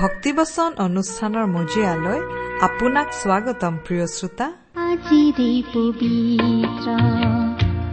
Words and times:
ভক্তিবচন 0.00 0.70
অনুষ্ঠানৰ 0.86 1.46
মজিয়ালৈ 1.56 2.20
আপোনাক 2.66 3.08
স্বাগতম 3.22 3.74
প্ৰিয় 3.86 4.06
শ্ৰোতা। 4.16 4.46
আজিৰে 4.90 5.50
পবিত্ৰ 5.74 6.86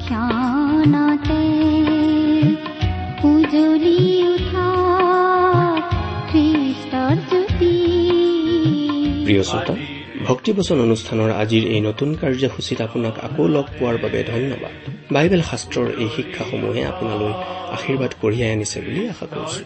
ক্ষণতে 0.04 1.44
উজলি 3.32 4.00
উঠা 4.34 4.70
খ্ৰীষ্টৰ 6.30 7.16
জ্যোতি। 7.30 7.74
প্ৰিয় 9.26 9.44
শ্ৰোতা 9.50 9.74
ভক্তিবচন 10.30 10.78
অনুষ্ঠানৰ 10.88 11.30
আজিৰ 11.42 11.64
এই 11.76 11.82
নতুন 11.90 12.10
কাৰ্যসূচীত 12.22 12.80
আপোনাক 12.88 13.16
আকৌ 13.28 13.44
লগ 13.56 13.66
পোৱাৰ 13.78 13.96
বাবে 14.04 14.20
ধন্যবাদ। 14.34 14.74
বাইবেল 15.16 15.42
শাস্ত্ৰৰ 15.50 15.88
এই 16.04 16.10
শিক্ষাসমূহে 16.16 16.82
আপোনালৈ 16.92 17.34
আশীৰ্বাদ 17.76 18.12
কঢ়িয়াই 18.22 18.52
আনিছে 18.56 18.78
বুলি 18.86 19.02
আশা 19.14 19.26
কৰিছো। 19.34 19.62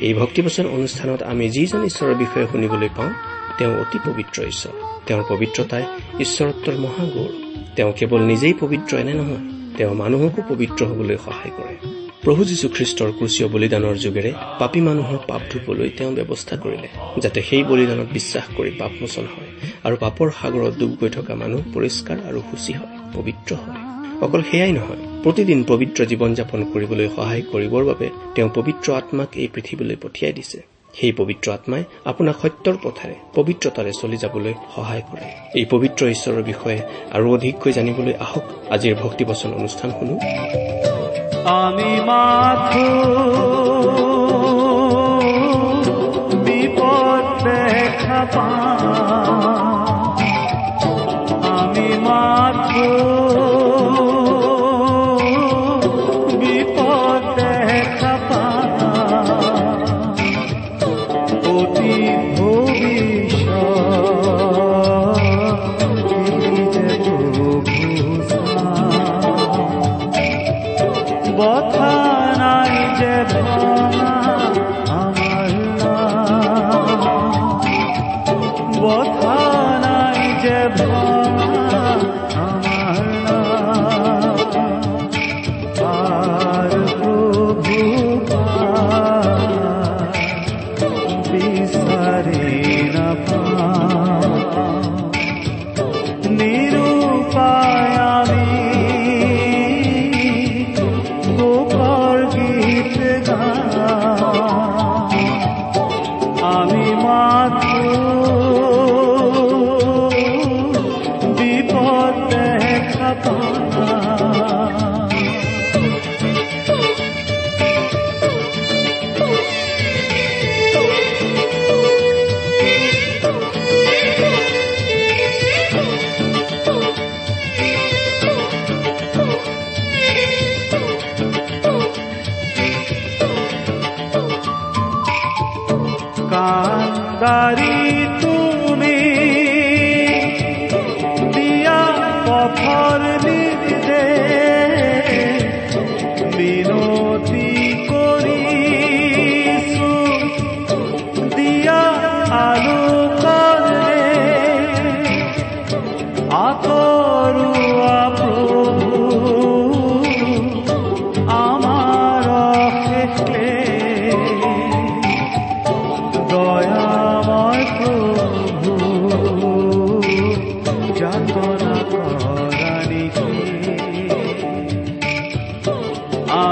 এই 0.00 0.14
ভক্তিবচন 0.14 0.66
অনুষ্ঠানত 0.66 1.22
আমি 1.22 1.50
যিজন 1.50 1.84
ঈশ্বৰৰ 1.84 2.14
বিষয়ে 2.14 2.46
শুনিবলৈ 2.52 2.88
পাওঁ 2.96 3.12
তেওঁ 3.58 3.80
অতি 3.80 3.98
পবিত্ৰ 4.06 4.42
ঈশ্বৰ। 4.42 4.72
তেওঁৰ 5.06 5.24
পবিত্ৰতাই 5.28 5.82
ঈশ্বৰত্বৰ 6.20 6.74
মহাগৌৰ। 6.74 7.32
তেওঁ 7.76 7.92
কেৱল 7.92 8.20
নিজেই 8.20 8.54
পবিত্ৰ 8.60 8.96
এনে 8.96 9.14
নহয় 9.14 9.42
তেওঁ 9.76 9.94
মানুহকো 9.94 10.42
পবিত্ৰ 10.48 10.86
হবলৈ 10.86 11.16
সহায় 11.16 11.52
কৰে। 11.56 11.76
প্ৰভু 12.22 12.44
যীশুখ্ৰীষ্টৰ 12.44 13.12
ক্ৰুচীয় 13.12 13.48
বলিদানৰ 13.48 13.94
যোগেৰে 13.94 14.32
পাপী 14.58 14.80
মানুহৰ 14.80 15.18
পাপ 15.28 15.40
ধুবলৈ 15.50 15.88
তেওঁ 15.88 16.12
ব্যৱস্থা 16.12 16.56
কৰিলে 16.56 16.88
যাতে 17.20 17.42
সেই 17.42 17.64
বলিদানত 17.64 18.12
বিশ্বাস 18.12 18.44
কৰি 18.56 18.70
পাপমোচন 18.70 19.22
হয় 19.22 19.50
আৰু 19.84 19.96
পাপৰ 19.96 20.30
সাগৰত 20.42 20.74
ডুব 20.78 20.90
গৈ 21.00 21.08
থকা 21.08 21.34
মানুহ 21.34 21.60
পৰিষ্কাৰ 21.74 22.16
আৰু 22.28 22.42
সুচী 22.50 22.72
হয় 22.72 22.98
পবিত্ৰ 23.14 23.54
হয়। 23.54 23.83
অকল 24.22 24.42
সেয়াই 24.50 24.72
নহয় 24.72 25.22
প্ৰতিদিন 25.22 25.64
পবিত্ৰ 25.68 26.04
জীৱন 26.04 26.34
যাপন 26.34 26.64
কৰিবলৈ 26.64 27.08
সহায় 27.16 27.42
কৰিবৰ 27.52 27.84
বাবে 27.84 28.10
তেওঁ 28.34 28.50
পবিত্ৰ 28.54 28.92
আত্মাক 28.92 29.28
এই 29.34 29.48
পৃথিৱীলৈ 29.54 29.96
পঠিয়াই 30.02 30.32
দিছে। 30.32 30.58
সেই 30.94 31.12
পবিত্ৰ 31.12 31.52
আত্মাই 31.52 31.84
আপোনাক 32.04 32.36
সত্যৰ 32.42 32.76
পথেৰে 32.82 33.14
পবিত্ৰতাৰে 33.34 33.92
চলি 34.00 34.16
যাবলৈ 34.16 34.54
সহায় 34.76 35.02
কৰে। 35.12 35.26
এই 35.54 35.64
পবিত্ৰ 35.64 36.06
ঈশ্বৰৰ 36.06 36.42
বিষয়ে 36.42 36.82
আৰু 37.12 37.34
অধিককৈ 37.34 37.72
জানিবলৈ 37.72 38.14
আহক 38.14 38.42
আজিৰ 38.70 38.94
ভক্তিবচন 38.94 39.50
অনুষ্ঠান 39.52 39.90
শুনো। 39.90 40.14
আমি 41.44 42.00
মাথো 42.06 43.14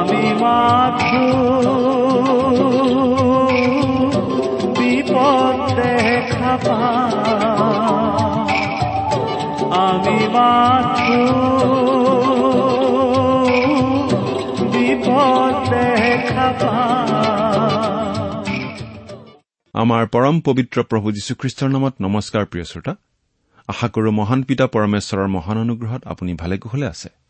আমি 0.03 0.23
মাত্ৰ 0.43 1.13
বিপদ 4.79 5.57
দেখা। 5.79 6.53
আমি 9.83 10.19
মাত্ৰ 10.35 11.07
বিপদ 14.73 15.55
দেখা। 15.71 16.49
আমাৰ 19.75 20.07
পৰম 20.07 20.41
পবিত্ৰ 20.41 20.83
প্ৰভু 20.83 21.13
যীশুখ্ৰীষ্টৰ 21.13 21.69
নামত 21.69 21.95
নমস্কাৰ 22.01 22.45
প্ৰিয় 22.47 22.65
শ্ৰোতা 22.65 22.93
আশা 23.69 23.89
কৰো 23.89 24.11
মহান 24.11 24.43
পিতা 24.43 24.67
পৰমেশ্বৰৰ 24.67 25.29
মহান 25.29 25.57
অনুগ্ৰহত 25.59 26.03
আপুনি 26.07 26.35
ভালে 26.35 26.59
কুশলে 26.59 26.87
আছে 26.87 27.22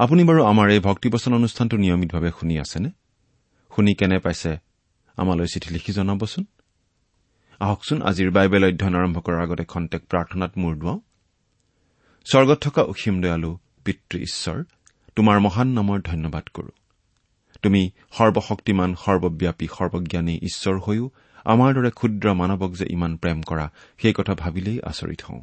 আপুনি 0.00 0.24
বাৰু 0.24 0.44
আমাৰ 0.44 0.70
এই 0.70 0.80
ভক্তিবচন 0.80 1.34
অনুষ্ঠানটো 1.34 1.76
নিয়মিতভাৱে 1.76 2.30
শুনি 2.40 2.58
আছেনে? 2.58 2.90
শুনি 3.76 3.94
কেনে 3.94 4.18
পাইছে 4.18 4.56
আমালৈ 5.16 5.46
চিঠি 5.46 5.74
লিখি 5.74 5.92
জনাবচোন। 5.92 6.44
আহকচোন 7.60 8.02
আজিৰ 8.02 8.30
বাইবেল 8.30 8.64
অধ্যয়ন 8.64 8.94
আৰম্ভ 8.94 9.20
কৰাৰ 9.20 9.42
আগতে 9.42 9.64
খন্তেক 9.64 10.02
প্ৰাৰ্থনাত 10.08 10.52
মূৰ 10.56 10.76
দুৱাওঁ। 10.76 11.00
স্বৰ্গত 12.24 12.58
থকা 12.62 12.82
অসীম 12.82 13.20
দয়ালু 13.20 13.58
পিতৃ 13.84 14.18
ঈশ্বৰ 14.18 14.64
তোমাৰ 15.16 15.40
মহান 15.40 15.68
নামৰ 15.68 16.00
ধন্যবাদ 16.00 16.48
কৰো। 16.54 16.68
তুমি 17.62 17.90
সৰ্বশক্তিমান 18.12 18.94
সৰ্বব্যাপী 18.94 19.68
সৰ্বজ্ঞানী 19.78 20.38
ঈশ্বৰ 20.42 20.80
হৈও 20.80 21.10
আমাৰ 21.44 21.74
দৰে 21.74 21.90
ক্ষুদ্ৰ 21.90 22.34
মানৱক 22.34 22.72
যে 22.72 22.86
ইমান 22.90 23.16
প্ৰেম 23.16 23.42
কৰা 23.42 23.70
সেই 24.02 24.12
কথা 24.12 24.34
ভাবিলেই 24.34 24.80
আচৰিত 24.82 25.22
হওঁ। 25.22 25.42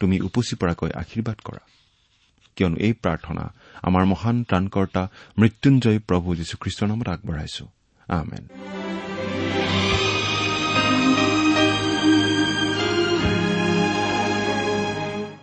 তুমি 0.00 0.20
উপচি 0.20 0.56
পৰাকৈ 0.56 0.90
আশীৰ্বাদ 0.90 1.38
কৰা। 1.44 1.62
কিয়নো 2.56 2.76
এই 2.76 2.92
প্ৰাৰ্থনা 2.92 3.54
আমাৰ 3.82 4.04
মহান 4.04 4.44
ত্ৰাণকৰ্তা 4.44 5.08
মৃত্যুঞ্জয় 5.38 5.98
প্ৰভু 5.98 6.36
যীশুখ্ৰীষ্টৰ 6.36 6.88
নামত 6.88 7.08
আগবঢ়াইছো। 7.08 7.64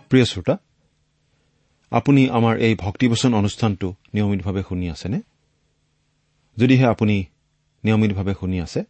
প্ৰিয় 0.08 0.24
শ্ৰোতা 0.24 0.58
আপুনি 1.90 2.30
আমাৰ 2.30 2.58
এই 2.58 2.74
ভক্তিবচন 2.74 3.34
অনুষ্ঠানটো 3.34 3.94
নিয়মিতভাৱে 4.14 4.62
শুনি 4.68 4.90
আছেনে? 4.90 5.20
যদিহে 6.56 6.86
আপুনি 6.86 7.24
নিয়মিতভাৱে 7.84 8.34
শুনি 8.40 8.60
আছে 8.60 8.84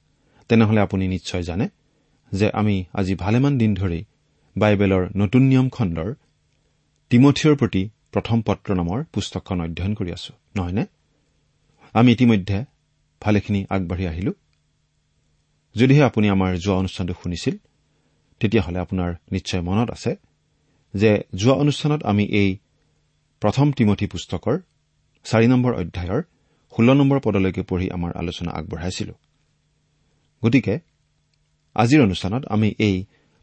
তেনেহলে 0.48 0.80
আপুনি 0.80 1.08
নিশ্চয় 1.08 1.42
জানে 1.42 1.68
যে 2.32 2.50
আমি 2.50 2.84
আজি 2.92 3.14
ভালেমান 3.14 3.58
দিন 3.58 3.74
ধৰি 3.74 4.04
বাইবেলৰ 4.62 5.02
নতুন 5.20 5.42
নিয়ম 5.50 5.68
খণ্ডৰ 5.76 6.10
তিমঠিয়ৰ 7.10 7.54
প্ৰতি 7.60 7.82
প্ৰথম 8.14 8.38
পত্ৰ 8.48 8.68
নামৰ 8.80 8.98
পুস্তকখন 9.12 9.58
অধ্যয়ন 9.66 9.92
কৰি 9.98 10.10
আছো 10.16 10.32
নহয়নে? 10.56 10.84
আমি 11.94 12.08
ইতিমধ্যে 12.16 12.58
ভালেখিনি 13.22 13.60
আগবাঢ়ি 13.74 14.04
আহিলো। 14.12 14.32
যদিহে 15.76 16.02
আপুনি 16.10 16.26
আমাৰ 16.34 16.50
যোৱা 16.64 16.76
অনুষ্ঠানটো 16.82 17.14
শুনিছিল 17.22 17.54
তেতিয়াহ'লে 18.40 18.78
আপোনাৰ 18.84 19.10
নিশ্চয় 19.34 19.62
মনত 19.68 19.88
আছে 19.96 20.12
যে 20.94 21.10
যোৱা 21.40 21.54
অনুষ্ঠানত 21.62 22.00
আমি 22.10 22.24
এই 22.40 22.50
প্ৰথম 23.42 23.66
তিমঠি 23.78 24.06
পুস্তকৰ 24.12 24.56
চাৰি 25.26 25.46
নম্বৰ 25.52 25.72
অধ্যায়ৰ 25.82 26.20
ষোল্ল 26.72 26.90
নম্বৰ 27.00 27.18
পদলৈকে 27.26 27.62
পঢ়ি 27.70 27.86
আমাৰ 27.96 28.10
আলোচনা 28.20 28.50
আগবঢ়াইছিলো। 28.58 29.14
গতিকে 30.42 30.74
আজিৰ 31.76 32.00
অনুষ্ঠানত 32.06 32.42
আমি 32.54 32.68
এই 32.88 32.96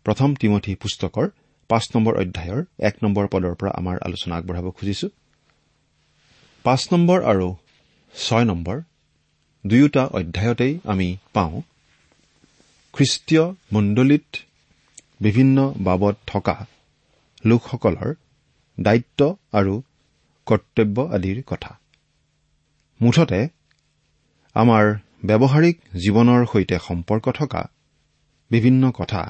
প্ৰথম 0.06 0.30
তিমঠি 0.42 0.74
পুস্তকৰ 0.82 1.28
পাঁচ 1.70 1.86
নম্বৰ 1.94 2.14
অধ্যায়ৰ 2.22 2.62
এক 2.90 2.96
নম্বৰ 3.04 3.26
পদৰ 3.34 3.54
পৰা 3.60 3.72
আমাৰ 3.80 3.96
আলোচনা 4.08 4.34
আগবঢ়াব 4.36 4.68
খুজিছো। 4.78 5.08
পাঁচ 6.66 6.82
নম্বৰ 6.94 7.20
আৰু 7.32 7.48
ছয় 8.14 8.46
নম্বৰ 8.46 8.78
দুয়োটা 9.66 10.04
অধ্যায়তেই 10.18 10.74
আমি 10.84 11.08
পাওঁ 11.34 11.56
খ্ৰীষ্টীয় 12.94 13.46
মণ্ডলীত 13.74 14.30
বিভিন্ন 15.22 15.58
বাবদ 15.80 16.16
থকা 16.28 16.56
লোকসকলৰ 17.46 18.10
দায়িত্ব 18.78 19.20
আৰু 19.60 19.74
কৰ্তব্য 20.48 20.98
আদিৰ 21.16 21.38
কথা। 21.48 21.72
মুঠতে 23.02 23.40
আমাৰ 24.56 24.86
ব্যৱহাৰিক 25.26 25.76
জীৱনৰ 26.04 26.42
সৈতে 26.52 26.76
সম্পৰ্ক 26.88 27.26
থকা 27.32 27.62
বিভিন্ন 28.52 28.84
কথা 28.92 29.22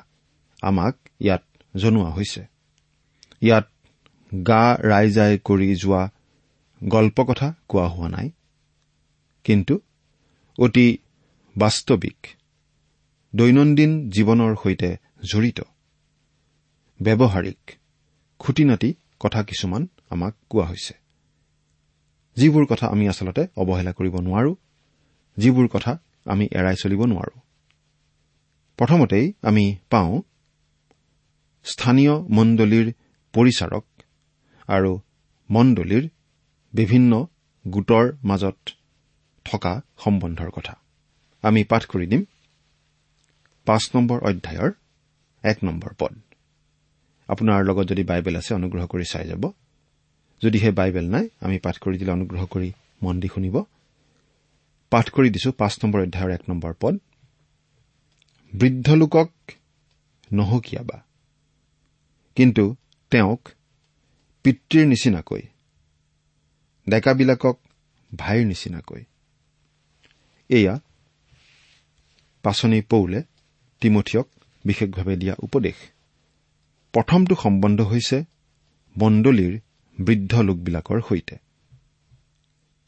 আমাক 0.66 0.96
ইয়াত 1.22 1.44
জনোৱা 1.76 2.10
হৈছে। 2.10 2.42
ইয়াত 3.42 3.68
গা 4.32 4.64
ৰাইজাই 4.84 5.34
কৰি 5.44 5.68
যোৱা 5.76 6.02
গল্প 6.84 7.18
কথা 7.24 7.48
কোৱা 7.68 7.88
হোৱা 7.88 8.08
নাই। 8.10 8.28
কিন্তু 9.46 9.76
অতি 10.60 10.88
বাস্তৱিক 11.56 12.20
দৈনন্দিন 13.34 13.92
জীৱনৰ 14.10 14.52
সৈতে 14.64 14.90
জড়িত 15.30 15.60
ব্যৱহাৰিক 17.00 17.62
খুটি 18.40 18.64
নাটি 18.64 18.90
কথা 19.20 19.40
কিছুমান 19.44 19.84
আমাক 20.10 20.34
কোৱা 20.50 20.66
হৈছে। 20.66 20.94
যিবোৰ 22.38 22.64
কথা 22.66 22.86
আমি 22.88 23.06
আচলতে 23.10 23.44
অৱহেলা 23.62 23.92
কৰিব 23.94 24.16
নোৱাৰো 24.20 24.52
যিবোৰ 25.38 25.68
কথা 25.68 25.92
আমি 26.26 26.46
এৰাই 26.52 26.76
চলিব 26.76 27.02
নোৱাৰো। 27.06 27.36
প্ৰথমতেই 28.80 29.26
আমি 29.42 29.66
পাওঁ 29.90 30.14
স্থানীয় 31.66 32.14
মণ্ডলীৰ 32.22 32.94
পৰিচাৰক 33.34 33.86
আৰু 34.68 35.00
মণ্ডলীৰ 35.50 36.10
বিভিন্ন 36.74 37.28
গোটৰ 37.68 38.12
মাজত 38.24 38.58
থকা 39.46 39.82
সম্বন্ধৰ 39.98 40.50
কথা। 40.50 40.76
আমি 41.42 41.64
পাঠ 41.64 41.86
কৰি 41.86 42.08
দিম। 42.08 42.24
পাঁচ 43.66 43.96
নম্বৰ 43.96 44.20
অধ্যায়ৰ 44.24 44.72
এক 45.44 45.64
নম্বৰ 45.64 45.94
পদ। 46.00 46.14
আপোনাৰ 47.28 47.64
লগত 47.64 47.88
যদি 47.88 48.04
বাইবেল 48.04 48.36
আছে 48.36 48.54
অনুগ্ৰহ 48.54 48.86
কৰি 48.88 49.04
চাই 49.12 49.28
যাব। 49.28 49.52
যদিহে 50.42 50.72
বাইবেল 50.72 51.10
নাই 51.10 51.30
আমি 51.42 51.60
পাঠ 51.60 51.78
কৰি 51.78 51.98
দিলে 51.98 52.12
অনুগ্ৰহ 52.12 52.46
কৰি 52.46 52.72
মন 53.02 53.20
দি 53.20 53.28
শুনিব। 53.28 53.64
পাঠ 54.90 55.10
কৰি 55.10 55.30
দিছো 55.30 55.52
পাঁচ 55.52 55.80
নম্বৰ 55.84 56.02
অধ্যায়ৰ 56.02 56.32
এক 56.32 56.42
নম্বৰ 56.50 56.74
পদ। 56.80 57.00
বৃদ্ধ 58.54 58.92
লোকক 58.92 59.32
নহকিয়াবা। 60.34 61.05
কিন্তু 62.38 62.64
তেওঁক 63.12 63.42
পিতৃৰ 64.46 64.86
নিচিনাকৈ 64.86 65.44
ডেকাবিলাকক 66.88 67.58
ভাইৰ 68.12 68.44
নিচিনাকৈ। 68.46 69.02
এয়া 70.50 70.76
পাচনি 72.44 72.80
পৌলে 72.92 73.20
তিমঠিয়ক 73.82 74.28
বিশেষভাৱে 74.66 75.16
দিয়া 75.16 75.36
উপদেশ। 75.44 75.78
প্ৰথমটো 76.94 77.34
সম্বন্ধ 77.36 77.80
হৈছে 77.82 78.18
মণ্ডলীৰ 78.96 79.54
বৃদ্ধ 79.98 80.34
লোকবিলাকৰ 80.42 81.00
সৈতে। 81.10 81.36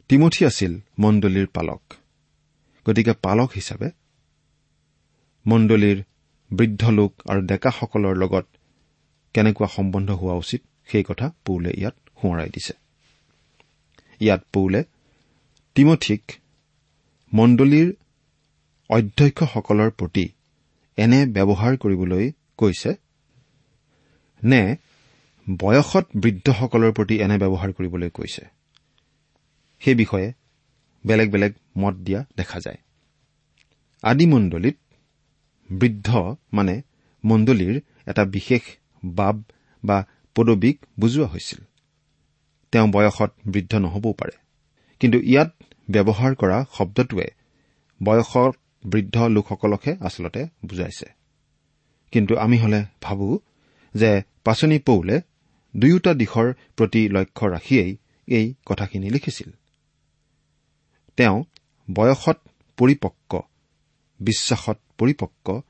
তিমঠি 0.10 0.42
আছিল 0.46 0.74
মণ্ডলীৰ 1.00 1.48
পালক 1.48 1.84
গতিকে 2.86 3.14
পালক 3.26 3.50
হিচাপে 3.56 3.90
মণ্ডলীৰ 5.46 5.98
বৃদ্ধ 6.52 6.84
লোক 6.90 7.12
আৰু 7.30 7.42
ডেকাসকলৰ 7.42 8.16
লগত 8.16 8.46
কেনেকুৱা 9.34 9.68
সম্বন্ধ 9.68 10.10
হোৱা 10.12 10.36
উচিত 10.44 10.62
সেই 10.92 11.04
কথা 11.04 11.26
পৌলে 11.46 11.72
ইয়াত 11.78 11.96
সোঁৱৰাই 12.22 12.50
দিছে। 12.50 12.74
ইয়াত 14.22 14.42
পৌলে 14.54 14.80
তিমঠিক 15.76 16.22
মণ্ডলীৰ 17.34 17.90
অধ্যক্ষসকলৰ 18.90 19.90
প্ৰতি 19.90 20.26
এনে 20.98 21.20
ব্যৱহাৰ 21.26 21.74
কৰিবলৈ 21.78 22.26
কৈছে 22.58 22.92
নে 24.44 24.62
বয়সত 25.48 26.06
বৃদ্ধসকলৰ 26.16 26.92
প্ৰতি 26.92 27.16
এনে 27.24 27.38
ব্যৱহাৰ 27.38 27.72
কৰিবলৈ 27.74 28.10
কৈছে? 28.10 28.44
সেই 29.82 29.96
বিষয়ে 29.96 30.28
বেলেগ 31.06 31.28
বেলেগ 31.32 31.54
মত 31.78 31.96
দিয়া 31.96 32.20
দেখা 32.38 32.60
যায়। 32.60 32.80
আদিমণ্ডলীত 34.04 34.78
বৃদ্ধ 35.70 36.08
মানে 36.54 36.76
মণ্ডলীৰ 37.24 37.76
এটা 38.08 38.24
বিশেষ 38.26 38.62
বাব 39.06 39.44
বা 39.86 40.06
পদবীক 40.36 40.86
বুজোৱা 41.00 41.28
হৈছিল। 41.28 41.60
তেওঁ 42.72 42.88
বয়সত 42.88 43.32
বৃদ্ধ 43.48 43.76
নহবও 43.76 44.14
পাৰে। 44.14 44.38
কিন্তু 45.00 45.20
ইয়াত 45.22 45.64
ব্যৱহাৰ 45.92 46.36
কৰা 46.36 46.66
শব্দটোৱে 46.74 47.28
বয়সত 48.04 48.56
বৃদ্ধ 48.86 49.18
লোকসকলকহে 49.18 49.96
আচলতে 50.02 50.46
বুজাইছে। 50.66 51.06
কিন্তু 52.12 52.38
আমি 52.38 52.58
হলে 52.58 52.86
ভাবো 53.02 53.40
যে 53.94 54.24
পাচনি 54.44 54.80
পৌলে 54.80 55.22
দুয়োটা 55.78 56.14
দিশৰ 56.14 56.54
প্ৰতি 56.76 57.10
লক্ষ্য 57.10 57.48
ৰাখিয়েই 57.48 57.98
এই 58.28 58.54
কথাখিনি 58.66 59.10
লিখিছিল। 59.10 59.50
তেওঁ 61.16 61.44
বয়সত 61.94 62.38
পৰিপক্ক 62.78 63.42
বিশ্বাসত 64.20 64.80
পৰিপক্ক 64.98 65.62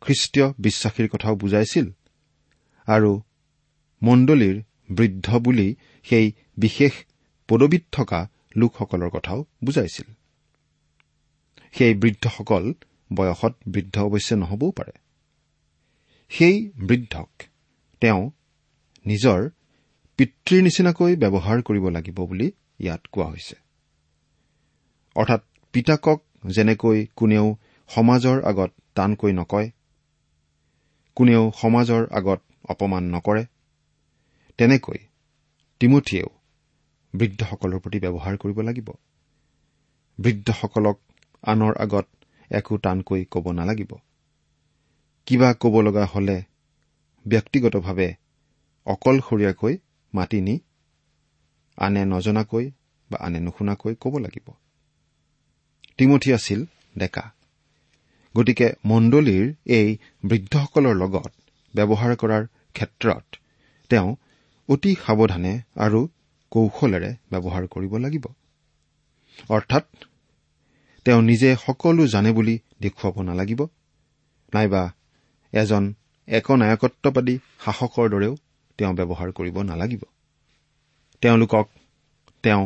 খ্ৰীষ্টীয় 0.00 0.52
বিশ্বাসীৰ 0.58 1.08
কথাও 1.08 1.36
বুজাইছিল। 1.36 1.90
আৰু 2.88 3.20
মণ্ডলীৰ 4.02 4.56
বৃদ্ধ 4.90 5.38
বুলি 5.38 5.68
সেই 6.06 6.32
বিশেষ 6.56 6.92
পদবীত 7.48 7.84
থকা 7.92 8.20
লোকসকলৰ 8.56 9.10
কথাও 9.10 9.44
বুজাইছিল। 9.64 10.08
সেই 11.72 11.94
বৃদ্ধসকল 11.94 12.72
বয়সত 13.14 13.54
বৃদ্ধ 13.68 13.98
অৱশ্যে 13.98 14.36
নহবও 14.36 14.70
পাৰে। 14.70 14.94
সেই 16.30 16.56
বৃদ্ধক 16.88 17.28
তেওঁ 18.02 18.30
নিজৰ 19.06 19.40
পিতৃৰ 20.18 20.62
নিচিনাকৈ 20.62 21.16
ব্যৱহাৰ 21.16 21.58
কৰিব 21.62 21.84
লাগিব 21.88 22.18
বুলি 22.24 22.52
ইয়াত 22.80 23.02
কোৱা 23.12 23.26
হৈছে। 23.26 23.56
অৰ্থাৎ 25.16 25.42
পিতাকক 25.74 26.18
যেনেকৈ 26.46 27.06
কোনেও 27.16 27.46
সমাজৰ 27.90 28.38
আগত 28.42 28.70
টানকৈ 28.94 29.32
নকয় 29.32 29.70
কোনেও 31.16 31.52
সমাজৰ 31.60 32.02
আগত 32.10 32.40
অপমান 32.68 33.04
নকৰে। 33.14 33.42
তেনেকৈ 34.58 34.98
তিমঠিয়েও 35.80 36.30
বৃদ্ধসকলৰ 37.14 37.78
প্ৰতি 37.78 37.98
ব্যৱহাৰ 37.98 38.34
কৰিব 38.36 38.58
লাগিব। 38.60 38.88
বৃদ্ধসকলক 40.18 40.98
আনৰ 41.44 41.72
আগত 41.78 42.06
একো 42.50 42.74
টানকৈ 42.76 43.20
ক'ব 43.30 43.46
নালাগিব। 43.52 43.92
কিবা 45.26 45.48
ক'ব 45.54 45.74
লগা 45.80 46.04
হলে 46.04 46.36
ব্যক্তিগতভাৱে 47.26 48.08
অকলশৰীয়াকৈ 48.86 49.74
মাতি 50.12 50.38
নি 50.40 50.54
আনে 51.78 52.02
নজনাকৈ 52.04 52.64
বা 53.10 53.16
আনে 53.20 53.38
নুশুনাকৈ 53.40 53.94
ক'ব 53.94 54.14
লাগিব। 54.18 54.48
তিমঠি 55.98 56.28
আছিল 56.32 56.60
ডেকা। 56.98 57.24
গতিকে 58.34 58.68
মণ্ডলীৰ 58.84 59.44
এই 59.70 59.88
বৃদ্ধসকলৰ 60.24 60.94
লগত 60.94 61.32
ব্যৱহাৰ 61.74 62.12
কৰাৰ 62.16 62.44
ক্ষেত্ৰত 62.78 63.26
তেওঁ 63.90 64.08
অতি 64.68 64.92
সাৱধানে 65.04 65.52
আৰু 65.84 66.00
কৌশলেৰে 66.52 67.10
ব্যৱহাৰ 67.32 67.64
কৰিব 67.74 67.92
লাগিব। 68.04 68.24
অৰ্থাৎ 69.48 69.84
তেওঁ 71.06 71.20
নিজে 71.22 71.50
সকলো 71.56 72.02
জানে 72.06 72.30
বুলি 72.32 72.54
দেখুৱাব 72.80 73.16
নালাগিব 73.22 73.60
নাইবা 74.52 74.82
এজন 75.52 75.84
একনায়কত্ববাদী 76.28 77.34
শাসকৰ 77.64 78.06
দৰেও 78.14 78.34
তেওঁ 78.78 78.92
ব্যৱহাৰ 78.98 79.30
কৰিব 79.32 79.56
নালাগিব। 79.62 80.02
তেওঁলোকক 81.22 81.66
তেওঁ 82.44 82.64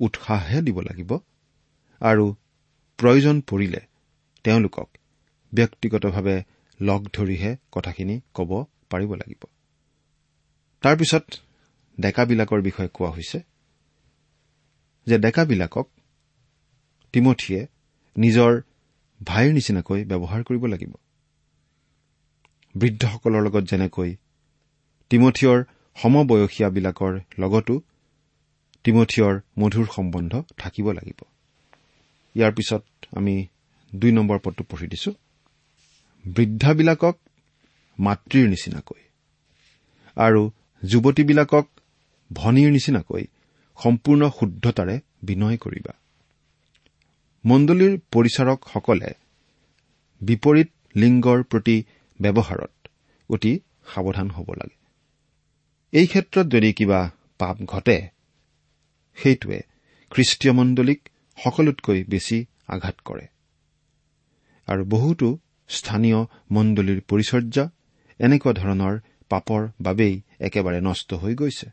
উৎসাহহে 0.00 0.58
দিব 0.66 0.78
লাগিব 0.80 1.10
আৰু 2.00 2.24
প্ৰয়োজন 2.98 3.36
পৰিলে 3.40 3.80
তেওঁলোকক 4.44 4.88
ব্যক্তিগতভাৱে 5.52 6.36
লগ 6.80 7.00
ধৰিহে 7.12 7.50
কথাখিনি 7.72 8.16
ক'ব 8.34 8.50
পাৰিব 8.90 9.10
লাগিব। 9.14 9.42
তাৰপিছত 10.82 11.24
ডেকাবিলাকৰ 12.00 12.60
বিষয়ে 12.62 12.88
কোৱা 12.88 13.10
হৈছে 13.10 13.38
যে 15.06 15.18
ডেকাবিলাকক 15.18 15.86
তিমঠিয়ে 17.12 17.66
নিজৰ 18.16 18.52
ভাইৰ 19.24 19.52
নিচিনাকৈ 19.52 20.04
ব্যৱহাৰ 20.04 20.42
কৰিব 20.42 20.66
লাগিব। 20.66 20.92
বৃদ্ধসকলৰ 22.74 23.42
লগত 23.42 23.64
যেনেকৈ 23.64 24.16
তিমঠিয়ৰ 25.10 25.58
সমবয়সীয়াবিলাকৰ 25.96 27.12
লগতো 27.38 27.74
তিমঠিয়ৰ 28.84 29.34
মধুৰ 29.58 29.86
সম্বন্ধ 29.86 30.32
থাকিব 30.58 30.86
লাগিব। 30.92 31.20
ইয়াৰ 32.36 32.52
পিছত 32.52 32.82
আমি 33.16 33.46
দুই 33.94 34.12
নম্বৰ 34.12 34.38
পদটো 34.38 34.64
পঢ়ি 34.64 34.86
দিছো। 34.86 35.10
বৃদ্ধাবিলাকক 36.24 37.16
মাতৃৰ 37.98 38.48
নিচিনাকৈ। 38.48 39.02
আৰু 40.16 40.50
যুৱতীবিলাকক 40.82 41.66
ভনীৰ 42.32 42.70
নিচিনাকৈ 42.70 43.24
সম্পূৰ্ণ 43.78 44.30
শুদ্ধতাৰে 44.30 45.00
বিনয় 45.22 45.56
কৰিবা। 45.56 45.92
মণ্ডলীৰ 47.44 47.98
পৰিচাৰকসকলে 48.12 49.10
বিপৰীত 50.20 50.70
লিংগৰ 50.96 51.42
প্ৰতি 51.42 51.76
ব্যৱহাৰত 52.20 52.72
অতি 53.30 53.60
সাৱধান 53.94 54.28
হ'ব 54.30 54.48
লাগে। 54.52 54.76
এই 55.92 56.06
ক্ষেত্ৰত 56.06 56.46
যদি 56.46 56.72
কিবা 56.72 57.00
পাপ 57.38 57.56
ঘটে 57.62 57.98
সেইটোৱে 59.18 59.58
খ্ৰীষ্টীয় 60.10 60.52
মণ্ডলীক 60.52 61.00
সকলোতকৈ 61.38 62.04
বেছি 62.04 62.46
আঘাত 62.68 62.96
কৰে। 63.04 63.26
আৰু 64.68 64.84
বহুতো 64.84 65.38
স্থানীয় 65.68 66.18
মণ্ডলীৰ 66.50 67.00
পৰিচৰ্যা 67.00 67.64
এনেকুৱা 68.20 68.52
ধৰণৰ 68.52 68.94
পাপৰ 69.30 69.68
বাবেই 69.80 70.14
একেবাৰে 70.40 70.80
নষ্ট 70.80 71.14
হৈ 71.14 71.34
গৈছে। 71.34 71.68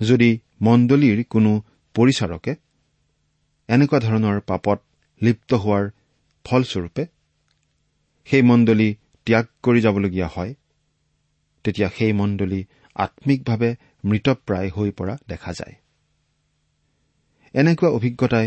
যদি 0.00 0.30
মণ্ডলীৰ 0.62 1.24
কোনো 1.24 1.52
পৰিচাৰকে 1.94 2.52
এনেকুৱা 3.68 3.98
ধৰণৰ 4.00 4.40
পাপত 4.40 4.78
লিপ্ত 5.20 5.50
হোৱাৰ 5.54 5.84
ফলস্বৰূপে 6.44 7.04
সেই 8.28 8.42
মণ্ডলী 8.42 8.88
ত্যাগ 9.26 9.46
কৰি 9.62 9.80
যাবলগীয়া 9.80 10.28
হয় 10.36 10.54
তেতিয়া 11.64 11.88
সেই 11.88 12.12
মণ্ডলী 12.12 12.60
আম্মিকভাৱে 12.96 13.70
মৃতপ্ৰায় 14.04 14.70
হৈ 14.70 14.90
পৰা 14.90 15.14
দেখা 15.28 15.52
যায়। 15.52 15.74
এনেকুৱা 17.54 17.88
অভিজ্ঞতাই 17.88 18.46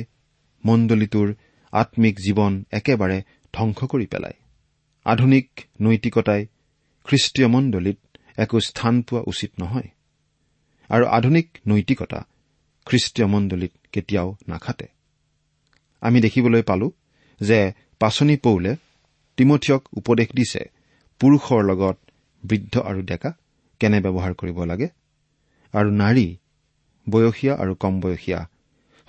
মণ্ডলীটোৰ 0.66 1.30
আম্মিক 1.74 2.16
জীৱন 2.20 2.54
একেবাৰে 2.72 3.18
ধ্বংস 3.54 3.80
কৰি 3.84 4.06
পেলায়। 4.06 4.38
আধুনিক 5.06 5.48
নৈতিকতাই 5.82 6.42
খ্ৰীষ্টীয় 7.04 7.48
মণ্ডলীত 7.48 8.00
একো 8.38 8.60
স্থান 8.60 9.02
পোৱা 9.02 9.22
উচিত 9.28 9.52
নহয়। 9.60 9.90
আৰু 10.90 11.06
আধুনিক 11.06 11.58
নৈতিকতা 11.68 12.26
খ্ৰীষ্টীয় 12.86 13.28
মণ্ডলীত 13.28 13.72
কেতিয়াও 13.92 14.36
নাখাটে। 14.48 14.88
আমি 16.02 16.22
দেখিবলৈ 16.22 16.62
পালো 16.62 16.92
যে 17.42 17.72
পাচনি 18.00 18.38
পৌলে 18.38 18.76
তিমঠিয়ক 19.38 19.88
উপদেশ 19.94 20.28
দিছে 20.28 20.72
পুৰুষৰ 21.20 21.64
লগত 21.64 21.98
বৃদ্ধ 22.44 22.80
আৰু 22.80 23.02
ডেকা 23.02 23.34
কেনে 23.80 24.00
ব্যৱহাৰ 24.02 24.34
কৰিব 24.34 24.64
লাগে? 24.64 24.88
আৰু 25.74 25.92
নাৰী 25.92 26.38
বয়সীয়া 27.10 27.56
আৰু 27.56 27.76
কম 27.76 28.00
বয়সীয়া 28.00 28.50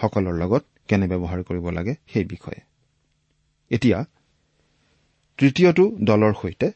সকলৰ 0.00 0.34
লগত 0.34 0.64
কেনে 0.88 1.06
ব্যৱহাৰ 1.06 1.42
কৰিব 1.42 1.70
লাগে 1.70 1.94
সেই 2.12 2.25
বিষয়ে। 2.25 2.61
এতিয়া 3.70 4.04
তৃতীয়টো 5.38 5.96
দলৰ 6.04 6.32
সৈতে 6.42 6.70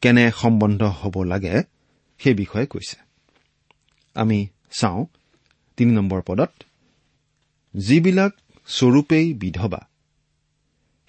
কেনে 0.00 0.24
সম্বন্ধ 0.30 0.82
হ'ব 0.82 1.14
লাগে 1.22 1.62
সেই 2.18 2.34
বিষয়ে 2.34 2.66
কৈছে। 2.66 2.96
আমি 4.14 4.38
চাওঁ 4.70 5.04
তিনি 5.76 5.92
নম্বৰ 5.92 6.20
পদত 6.26 6.52
যিবিলাক 7.74 8.32
স্বৰূপেই 8.68 9.26
বিধৱা 9.34 9.80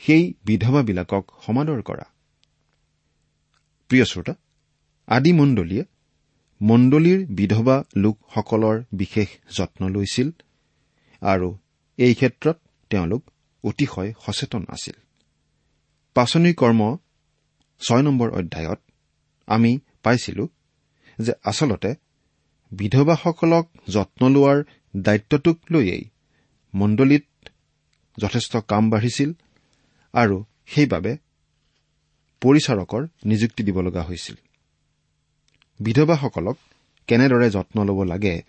সেই 0.02 0.24
বিধৱাবিলাকক 0.46 1.24
সমাদৰ 1.46 1.82
কৰা। 1.82 2.06
প্ৰিয় 3.90 4.06
শ্ৰোতা 4.06 4.34
আদি 5.08 5.32
মণ্ডলীয়ে 5.34 5.84
মণ্ডলীৰ 6.62 7.20
বিধৱা 7.26 7.84
লোকসকলৰ 7.96 8.78
বিশেষ 8.94 9.30
যত্ন 9.58 9.82
লৈছিল 9.90 10.30
আৰু 11.22 11.50
এই 11.98 12.14
ক্ষেত্ৰত 12.14 12.58
তেওঁলোক 12.90 13.22
অতিশয় 13.64 14.14
সচেতন 14.26 14.64
আছিল। 14.70 14.94
পাচনি 16.16 16.54
কৰ্ম 16.54 16.82
ছয় 17.82 18.02
নম্বৰ 18.02 18.32
অধ্যায়ত 18.32 18.80
আমি 19.48 19.80
পাইছিলো 20.04 20.48
যে 21.20 21.34
আচলতে 21.44 21.96
বিধৱাসকলক 22.72 23.68
যত্ন 23.90 24.30
লোৱাৰ 24.30 24.64
দায়িত্বটোক 24.96 25.58
লৈয়েই 25.72 26.04
মণ্ডলীত 26.76 27.26
যথেষ্ট 28.18 28.58
কাম 28.58 28.90
বাঢ়িছিল 28.90 29.34
আৰু 30.14 30.44
সেইবাবে 30.68 31.18
পৰিচাৰকৰ 32.42 33.08
নিযুক্তি 33.26 33.64
দিব 33.64 33.82
লগা 33.82 34.04
হৈছিল। 34.04 34.36
বিধৱাসকলক 35.80 36.58
কেনেদৰে 37.08 37.50
যত্ন 37.50 37.84
ল'ব 37.84 38.04
লাগে 38.04 38.42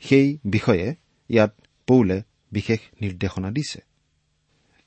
সেই 0.00 0.38
বিষয়ে 0.44 0.94
ইয়াত 1.28 1.52
পৌলে 1.86 2.22
বিশেষ 2.52 2.80
নিৰ্দেশনা 3.00 3.50
দিছে। 3.50 3.80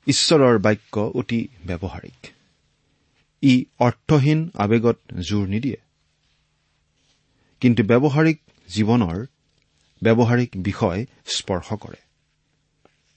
ঈশ্বৰৰ 0.06 0.58
বাক্য 0.58 1.00
অতি 1.14 1.48
ব্যৱহাৰিক। 1.66 2.26
ই 3.44 3.64
অৰ্থহীন 3.78 4.50
আৱেগত 4.58 4.98
জোৰ 5.20 5.48
নিদিয়ে। 5.48 5.76
কিন্তু 7.60 7.82
ব্যৱহাৰিক 7.82 8.38
জীৱনৰ 8.68 9.26
ব্যৱহাৰিক 10.02 10.50
বিষয় 10.56 11.06
স্পৰ্শ 11.26 11.72
কৰে। 11.72 11.96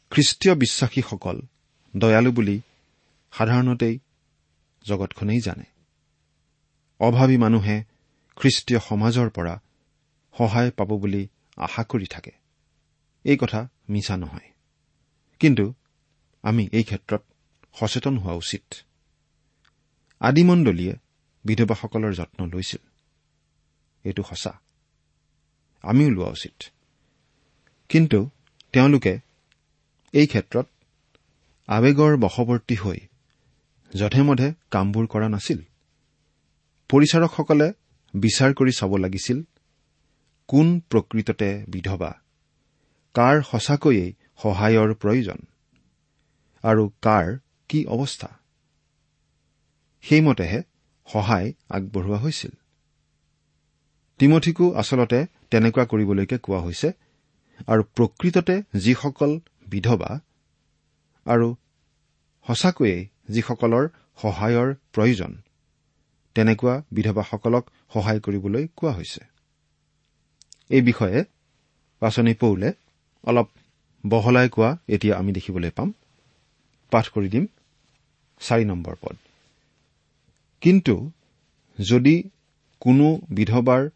খ্ৰীষ্টীয় 0.09 0.55
বিশ্বাসীসকল 0.55 1.41
দয়ালু 1.97 2.31
বুলি 2.31 2.61
সাধাৰণতেই 3.31 3.99
জগতখনেই 4.85 5.39
জানে। 5.39 5.63
অভাৱী 6.99 7.37
মানুহে 7.37 7.83
খ্ৰীষ্টীয় 8.35 8.79
সমাজৰ 8.79 9.29
পৰা 9.29 9.61
সহায় 10.37 10.71
পাব 10.71 10.97
বুলি 10.97 11.27
আশা 11.57 11.83
কৰি 11.83 12.05
থাকে। 12.05 12.31
এই 13.23 13.37
কথা 13.37 13.67
মিছা 13.89 14.17
নহয়। 14.17 14.51
কিন্তু 15.39 15.73
আমি 16.41 16.69
এই 16.71 16.83
ক্ষেত্ৰত 16.83 17.21
সচেতন 17.75 18.17
হোৱা 18.17 18.33
উচিত। 18.33 18.73
আদিমণ্ডলীয়ে 20.21 20.93
বিধৱাসকলৰ 21.45 22.13
যত্ন 22.13 22.45
লৈছিল। 22.45 22.83
এইটো 24.03 24.23
সঁচা। 24.23 24.59
আমিও 25.83 26.09
লোৱা 26.09 26.29
উচিত। 26.29 26.63
কিন্তু 27.89 28.29
তেওঁলোকে 28.73 29.19
এই 30.13 30.27
ক্ষেত্ৰত 30.27 30.67
আৱেগৰ 31.67 32.17
বশৱৰ্তী 32.17 32.75
হৈ 32.75 32.99
যধে 33.95 34.21
মধে 34.21 34.53
কামবোৰ 34.71 35.05
কৰা 35.07 35.29
নাছিল। 35.29 35.59
পৰিচাৰকসকলে 36.89 37.73
বিচাৰ 38.13 38.53
কৰি 38.53 38.71
চাব 38.71 38.95
লাগিছিল 38.95 39.43
কোন 40.47 40.79
প্ৰকৃততে 40.79 41.65
বিধৱা 41.67 42.11
কাৰ 43.15 43.41
সঁচাকৈয়ে 43.41 44.13
সহায়ৰ 44.37 44.93
প্ৰয়োজন 44.93 45.39
আৰু 46.63 46.91
কাৰ 47.01 47.37
কি 47.69 47.85
অৱস্থা। 47.85 48.29
সেইমতেহে 50.09 50.59
সহায় 51.07 51.49
আগবঢ়োৱা 51.69 52.17
হৈছিল। 52.17 52.53
তিমঠিকো 54.19 54.65
আচলতে 54.73 55.19
তেনেকুৱা 55.51 55.83
কৰিবলৈকে 55.85 56.37
কোৱা 56.37 56.59
হৈছে 56.59 56.89
আৰু 57.67 57.81
প্ৰকৃততে 57.95 58.55
যিসকল 58.83 59.31
বিধৱা 59.67 60.11
আৰু 61.25 61.47
সঁচাকৈয়ে 62.47 62.97
যিসকলৰ 63.29 63.85
সহায়ৰ 64.21 64.69
প্ৰয়োজন 64.93 65.31
তেনেকুৱা 66.35 66.75
বিধৱাসকলক 66.91 67.65
সহায় 67.93 68.19
কৰিবলৈ 68.19 68.63
কোৱা 68.75 68.91
হৈছে। 68.91 69.21
এই 70.69 70.81
বিষয়ে 70.81 71.19
পাচনি 72.01 72.33
পৌলে 72.33 72.69
অলপ 73.23 73.47
বহলাই 74.03 74.47
কোৱা 74.49 74.69
এতিয়া 74.87 75.13
আমি 75.17 75.31
দেখিবলৈ 75.31 75.71
পাম। 75.77 75.89
পাঠ 76.91 77.05
কৰি 77.13 77.29
দিম 77.29 77.45
চাৰি 78.41 78.63
নম্বৰ 78.65 78.95
পদ। 79.01 79.26
কিন্তু 80.61 81.11
যদি 81.79 82.29
কোনো 82.79 83.21
বিধৱাৰ 83.29 83.89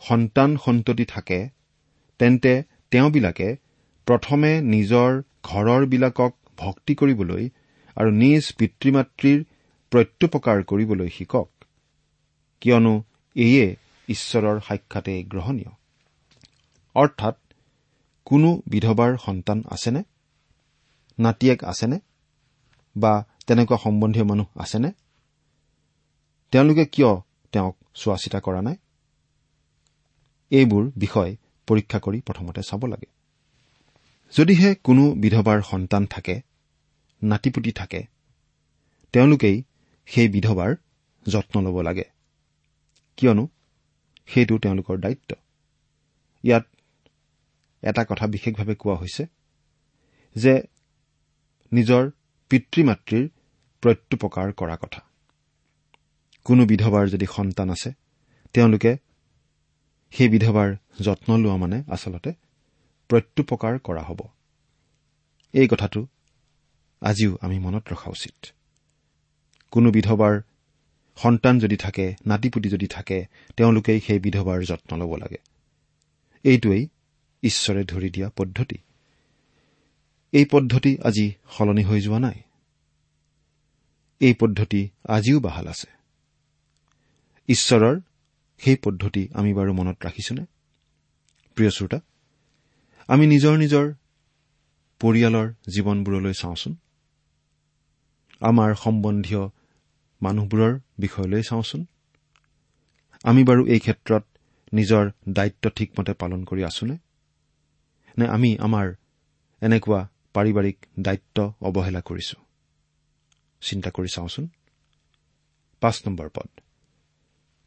সন্তান 0.00 0.56
সন্ততি 0.56 1.04
থাকে 1.04 1.48
তেন্তে 2.18 2.62
তেওঁবিলাকে 2.90 3.56
প্ৰথমে 4.06 4.62
নিজৰ 4.62 5.22
ঘৰৰবিলাকক 5.42 6.32
ভক্তি 6.58 6.94
কৰিবলৈ 6.94 7.48
আৰু 7.96 8.10
নিজ 8.10 8.52
পিতৃ 8.58 8.92
মাতৃৰ 8.92 9.44
প্ৰত্যুপকাৰ 9.90 10.62
কৰিবলৈ 10.62 11.08
শিকক। 11.08 11.48
কিয়নো 12.60 13.02
এয়ে 13.36 13.76
ঈশ্বৰৰ 14.08 14.60
সাক্ষাতেই 14.60 15.24
গ্ৰহণীয়। 15.24 15.72
অৰ্থাৎ 16.94 17.36
কোনো 18.24 18.62
বিধৱাৰ 18.66 19.16
সন্তান 19.16 19.62
আছেনে? 19.70 20.02
নাতিয়েক 21.18 21.64
আছেনে? 21.64 21.98
বা 22.96 23.24
তেনেকুৱা 23.46 23.76
সম্বন্ধীয় 23.76 24.24
মানুহ 24.24 24.46
আছেনে? 24.56 24.92
তেওঁলোকে 26.56 26.84
কিয় 26.84 27.20
তেওঁক 27.52 27.76
চোৱা 27.94 28.16
চিতা 28.16 28.40
কৰা 28.40 28.62
নাই? 28.62 28.76
এইবোৰ 30.50 30.90
বিষয় 30.96 31.36
পৰীক্ষা 31.66 31.98
কৰি 31.98 32.20
প্ৰথমতে 32.20 32.62
চাব 32.62 32.86
লাগে। 32.86 33.06
যদিহে 34.36 34.74
কোনো 34.74 35.10
বিধৱাৰ 35.12 35.62
সন্তান 35.62 36.06
থাকে 36.06 36.40
নাতিপুতি 37.22 37.72
থাকে 37.72 38.06
তেওঁলোকেই 39.12 39.62
সেই 40.06 40.28
বিধৱাৰ 40.28 40.76
যত্ন 41.28 41.60
ল'ব 41.60 41.80
লাগে। 41.80 42.04
কিয়নো 43.16 43.48
সেইটো 44.26 44.58
তেওঁলোকৰ 44.58 44.96
দায়িত্ব। 44.98 45.34
ইয়াত 46.42 46.64
এটা 47.82 48.04
কথা 48.04 48.26
বিশেষভাৱে 48.26 48.74
কোৱা 48.74 48.94
হৈছে 48.94 49.26
যে 50.36 50.62
নিজৰ 51.72 52.10
পিতৃ 52.48 52.84
মাতৃৰ 52.84 53.28
প্ৰত্যুপকাৰ 53.80 54.52
কৰা 54.52 54.76
কথা। 54.76 55.00
কোনো 56.46 56.66
বিধৱাৰ 56.66 57.08
যদি 57.08 57.26
সন্তান 57.26 57.70
আছে 57.70 57.92
তেওঁলোকে 58.52 58.96
সেই 60.10 60.28
বিধৱাৰ 60.28 60.76
যত্ন 61.00 61.38
লোৱা 61.38 61.56
মানে 61.56 61.82
আচলতে 61.88 62.32
প্ৰত্যুপকাৰ 63.08 63.78
কৰা 63.78 64.02
হ'ব। 64.02 64.20
এই 65.52 65.68
কথাটো 65.68 66.06
আজিও 67.00 67.38
আমি 67.40 67.58
মনত 67.58 67.92
ৰখা 67.92 68.10
উচিত। 68.10 68.46
কোনো 69.70 69.90
বিধৱাৰ 69.90 70.40
সন্তান 71.16 71.58
যদি 71.58 71.76
থাকে 71.76 72.14
নাতিপুতি 72.26 72.68
যদি 72.68 72.86
থাকে 72.86 73.26
তেওঁলোকেই 73.56 74.00
সেই 74.00 74.18
বিধৱাৰ 74.18 74.62
যত্ন 74.62 74.96
ল'ব 74.96 75.16
লাগে। 75.16 75.38
এইটোৱেই 76.42 76.88
ঈশ্বৰে 77.42 77.84
ধৰি 77.84 78.10
দিয়া 78.10 78.30
পদ্ধতি। 78.36 78.78
এই 80.32 80.44
পদ্ধতি 80.44 80.98
আজি 81.04 81.32
সলনি 81.50 81.82
হৈ 81.82 82.00
যোৱা 82.00 82.18
নাই। 82.18 82.40
এই 84.20 84.34
পদ্ধতি 84.34 84.88
আজিও 85.08 85.40
বাহাল 85.40 85.66
আছে। 85.66 85.95
ঈশ্বৰৰ 87.48 88.00
সেই 88.58 88.76
পদ্ধতি 88.76 89.28
আমি 89.34 89.54
বাৰু 89.54 89.72
মনত 89.72 89.96
ৰাখিছোনে? 90.06 90.46
প্ৰিয় 91.54 91.70
শ্ৰোতা 91.70 92.00
আমি 93.08 93.26
নিজৰ 93.26 93.58
নিজৰ 93.58 93.94
পৰিয়ালৰ 95.00 95.54
জীৱনবোৰলৈ 95.68 96.32
চাওঁচোন। 96.32 96.76
আমাৰ 98.40 98.74
সম্বন্ধীয় 98.74 99.42
মানুহবোৰৰ 100.22 100.80
বিষয়লৈ 100.98 101.42
চাওঁচোন। 101.42 101.86
আমি 103.24 103.44
বাৰু 103.44 103.66
এই 103.66 103.78
ক্ষেত্ৰত 103.78 104.24
নিজৰ 104.72 105.10
দায়িত্ব 105.28 105.70
ঠিকমতে 105.70 106.12
পালন 106.12 106.44
কৰি 106.44 106.64
আছোনে? 106.64 106.98
নে 108.18 108.26
আমি 108.28 108.58
আমাৰ 108.58 108.94
এনেকুৱা 109.62 110.08
পাৰিবাৰিক 110.34 110.76
দায়িত্ব 111.00 111.52
অৱহেলা 111.60 112.00
কৰিছো? 112.00 112.36
চিন্তা 113.60 113.90
কৰি 113.90 114.08
চাওঁচোন। 114.08 114.48
পাঁচ 115.80 116.02
নম্বৰ 116.06 116.28
পদ। 116.34 116.65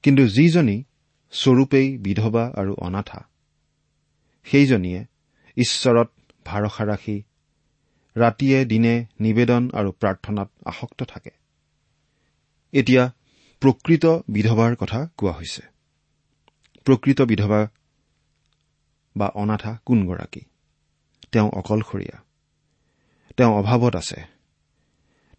কিন্তু 0.04 0.28
যিজনী 0.28 0.84
স্বৰূপেই 1.32 1.98
বিধৱা 1.98 2.52
আৰু 2.56 2.76
অনাথা 2.76 3.26
সেইজনীয়ে 4.44 5.06
ঈশ্বৰত 5.58 6.12
ভাৰসা 6.46 6.86
ৰাখি 6.86 7.24
ৰাতিয়ে 8.16 8.66
দিনে 8.66 9.06
নিবেদন 9.20 9.70
আৰু 9.74 9.92
প্ৰাৰ্থনাত 9.92 10.50
আসক্ত 10.66 11.04
থাকে। 11.04 11.30
এতিয়া 12.72 13.12
প্ৰকৃত 13.60 14.06
বিধৱাৰ 14.06 14.76
কথা 14.76 15.08
কোৱা 15.18 15.32
হৈছে। 15.32 15.62
প্ৰকৃত 16.86 17.22
বিধৱা 17.22 17.68
বা 19.18 19.28
অনাথা 19.28 19.78
কোনগৰাকী? 19.86 20.42
তেওঁ 21.32 21.50
অকলশৰীয়া। 21.50 22.24
তেওঁ 23.38 23.54
অভাৱত 23.54 23.96
আছে। 23.96 24.24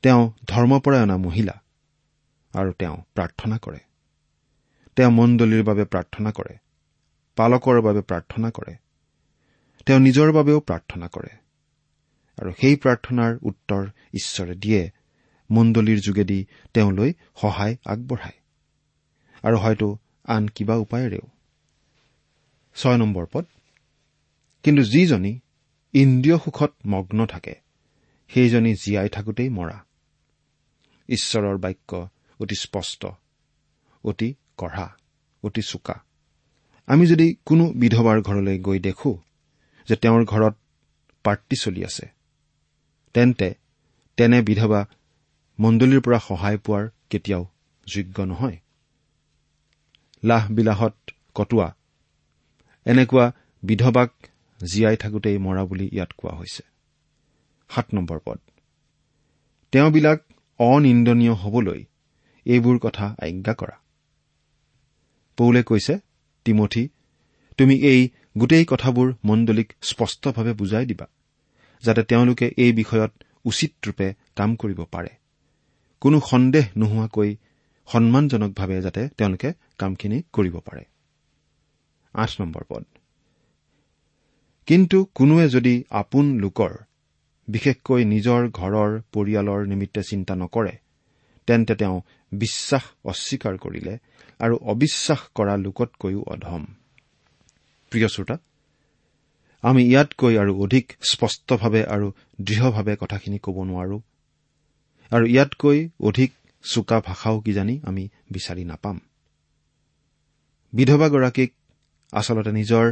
তেওঁ 0.03 0.33
ধৰ্মপৰায়ণা 0.49 1.16
মহিলা 1.16 1.62
আৰু 2.55 2.73
তেওঁ 2.73 2.96
প্ৰাৰ্থনা 3.14 3.59
কৰে। 3.59 3.89
তেওঁ 5.01 5.11
মণ্ডলীৰ 5.11 5.65
বাবে 5.65 5.85
প্ৰাৰ্থনা 5.85 6.33
কৰে 6.33 6.59
পালকৰ 7.37 7.81
বাবে 7.81 8.01
প্ৰাৰ্থনা 8.01 8.51
কৰে 8.51 8.77
তেওঁ 9.87 10.01
নিজৰ 10.01 10.33
বাবেও 10.33 10.61
প্ৰাৰ্থনা 10.61 11.09
কৰে। 11.09 11.29
আৰু 12.37 12.53
সেই 12.61 12.77
প্ৰাৰ্থনাৰ 12.77 13.39
উত্তৰ 13.43 13.87
ঈশ্বৰে 14.15 14.55
দিয়ে 14.55 14.91
মণ্ডলীৰ 15.51 16.01
যোগেদি 16.01 16.47
তেওঁলৈ 16.75 17.13
সহায় 17.41 17.77
আগবঢ়ায়। 17.87 18.33
আৰু 19.43 19.57
হয়তো 19.59 19.99
আন 20.25 20.49
কিবা 20.49 20.75
উপায়েৰেও। 20.75 21.29
ছয় 22.75 22.97
নম্বৰ 22.97 23.27
পদ। 23.33 23.45
কিন্তু 24.63 24.83
যিজনী 24.83 25.41
ইন্দ্ৰিয় 25.93 26.39
সুখত 26.39 26.73
মগ্ন 26.87 27.27
থাকে 27.27 27.55
সেইজনী 28.29 28.75
জীয়াই 28.75 29.09
থাকোতেই 29.09 29.49
মৰা। 29.49 29.85
ঈশ্বৰৰ 31.09 31.59
বাক্য 31.59 32.09
অতি 32.41 32.55
স্পষ্ট 32.55 33.07
অতি 34.05 34.35
কঢ়া 34.61 34.87
অতি 35.42 35.62
চোকা। 35.62 35.96
আমি 36.88 37.05
যদি 37.07 37.27
কোনো 37.46 37.64
বিধৱাৰ 37.81 38.18
ঘৰলৈ 38.29 38.57
গৈ 38.66 38.79
দেখো 38.87 39.12
যে 39.88 39.94
তেওঁৰ 40.03 40.23
ঘৰত 40.25 40.55
পাৰ্টি 41.25 41.57
চলি 41.61 41.81
আছে 41.85 42.07
তেন্তে 43.14 43.49
তেনে 44.18 44.38
বিধৱা 44.42 44.81
মণ্ডলীৰ 45.59 46.01
পৰা 46.05 46.18
সহায় 46.18 46.59
পোৱাৰ 46.64 46.85
কেতিয়াও 47.11 47.44
যোগ্য 47.87 48.18
নহয়। 48.23 48.59
লাহ 50.23 50.42
বিলাহত 50.53 50.94
কটোৱা 51.35 51.68
এনেকুৱা 52.87 53.27
বিধৱাক 53.62 54.11
জীয়াই 54.61 54.96
থাকোতেই 54.96 55.38
মৰা 55.38 55.62
বুলি 55.64 55.87
ইয়াত 55.92 56.11
কোৱা 56.18 56.33
হৈছে। 56.38 56.62
সাত 57.70 57.87
নম্বৰ 57.94 58.18
পদ। 58.25 58.38
তেওঁবিলাক 59.73 60.20
অনিন্দনীয় 60.61 61.35
হবলৈ 61.42 61.81
এইবোৰ 62.46 62.77
কথা 62.79 63.07
আজ্ঞা 63.23 63.55
কৰা। 63.55 63.77
পৌলে 65.40 65.62
কৈছে 65.62 65.94
তিমঠি 66.46 66.83
তুমি 67.59 67.74
এই 67.74 68.00
গোটেই 68.38 68.64
কথাবোৰ 68.68 69.09
মণ্ডলীক 69.24 69.68
স্পষ্টভাৱে 69.83 70.53
বুজাই 70.53 70.85
দিবা 70.87 71.07
যাতে 71.83 72.03
তেওঁলোকে 72.03 72.46
এই 72.57 72.72
বিষয়ত 72.72 73.12
উচিত 73.44 73.70
ৰূপে 73.87 74.09
কাম 74.37 74.50
কৰিব 74.57 74.81
পাৰে। 74.90 75.12
কোনো 76.03 76.20
সন্দেহ 76.20 76.64
নোহোৱাকৈ 76.76 77.31
সন্মানজনকভাৱে 77.88 78.76
যাতে 78.83 79.03
তেওঁলোকে 79.18 79.53
কামখিনি 79.79 80.18
কৰিব 80.33 80.57
পাৰে। 80.59 80.83
কিন্তু 84.66 84.98
কোনোৱে 85.14 85.46
যদি 85.48 85.74
আপোন 85.90 86.26
লোকৰ 86.38 86.72
বিশেষকৈ 87.48 88.05
নিজৰ 88.05 88.40
ঘৰৰ 88.50 88.90
পৰিয়ালৰ 89.12 89.61
নিমিত্তে 89.66 90.03
চিন্তা 90.03 90.35
নকৰে 90.35 90.72
তেন্তে 91.51 91.75
তেওঁ 91.75 91.97
বিশ্বাস 92.33 92.85
অস্বীকাৰ 93.05 93.55
কৰিলে 93.59 93.95
আৰু 94.41 94.55
অবিশ্বাস 94.73 95.21
কৰা 95.37 95.55
লোকতকৈও 95.57 96.23
অধম। 96.35 96.63
প্ৰিয় 97.93 98.09
শ্ৰোতা 98.09 98.37
আমি 99.65 99.83
ইয়াতকৈ 99.85 100.35
আৰু 100.43 100.53
অধিক 100.65 100.87
স্পষ্টভাৱে 101.11 101.83
আৰু 101.85 102.07
দৃঢ়ভাৱে 102.41 102.95
কথাখিনি 103.01 103.39
ক'ব 103.39 103.57
নোৱাৰো 103.65 103.99
আৰু 105.13 105.25
ইয়াতকৈ 105.27 105.79
অধিক 106.01 106.31
চোকা 106.65 106.99
ভাষাও 107.01 107.37
কিজানি 107.41 107.75
আমি 107.85 108.05
বিচাৰি 108.31 108.65
নাপাম। 108.65 108.97
বিধৱাগৰাকীক 110.73 111.51
আচলতে 112.13 112.51
নিজৰ 112.51 112.87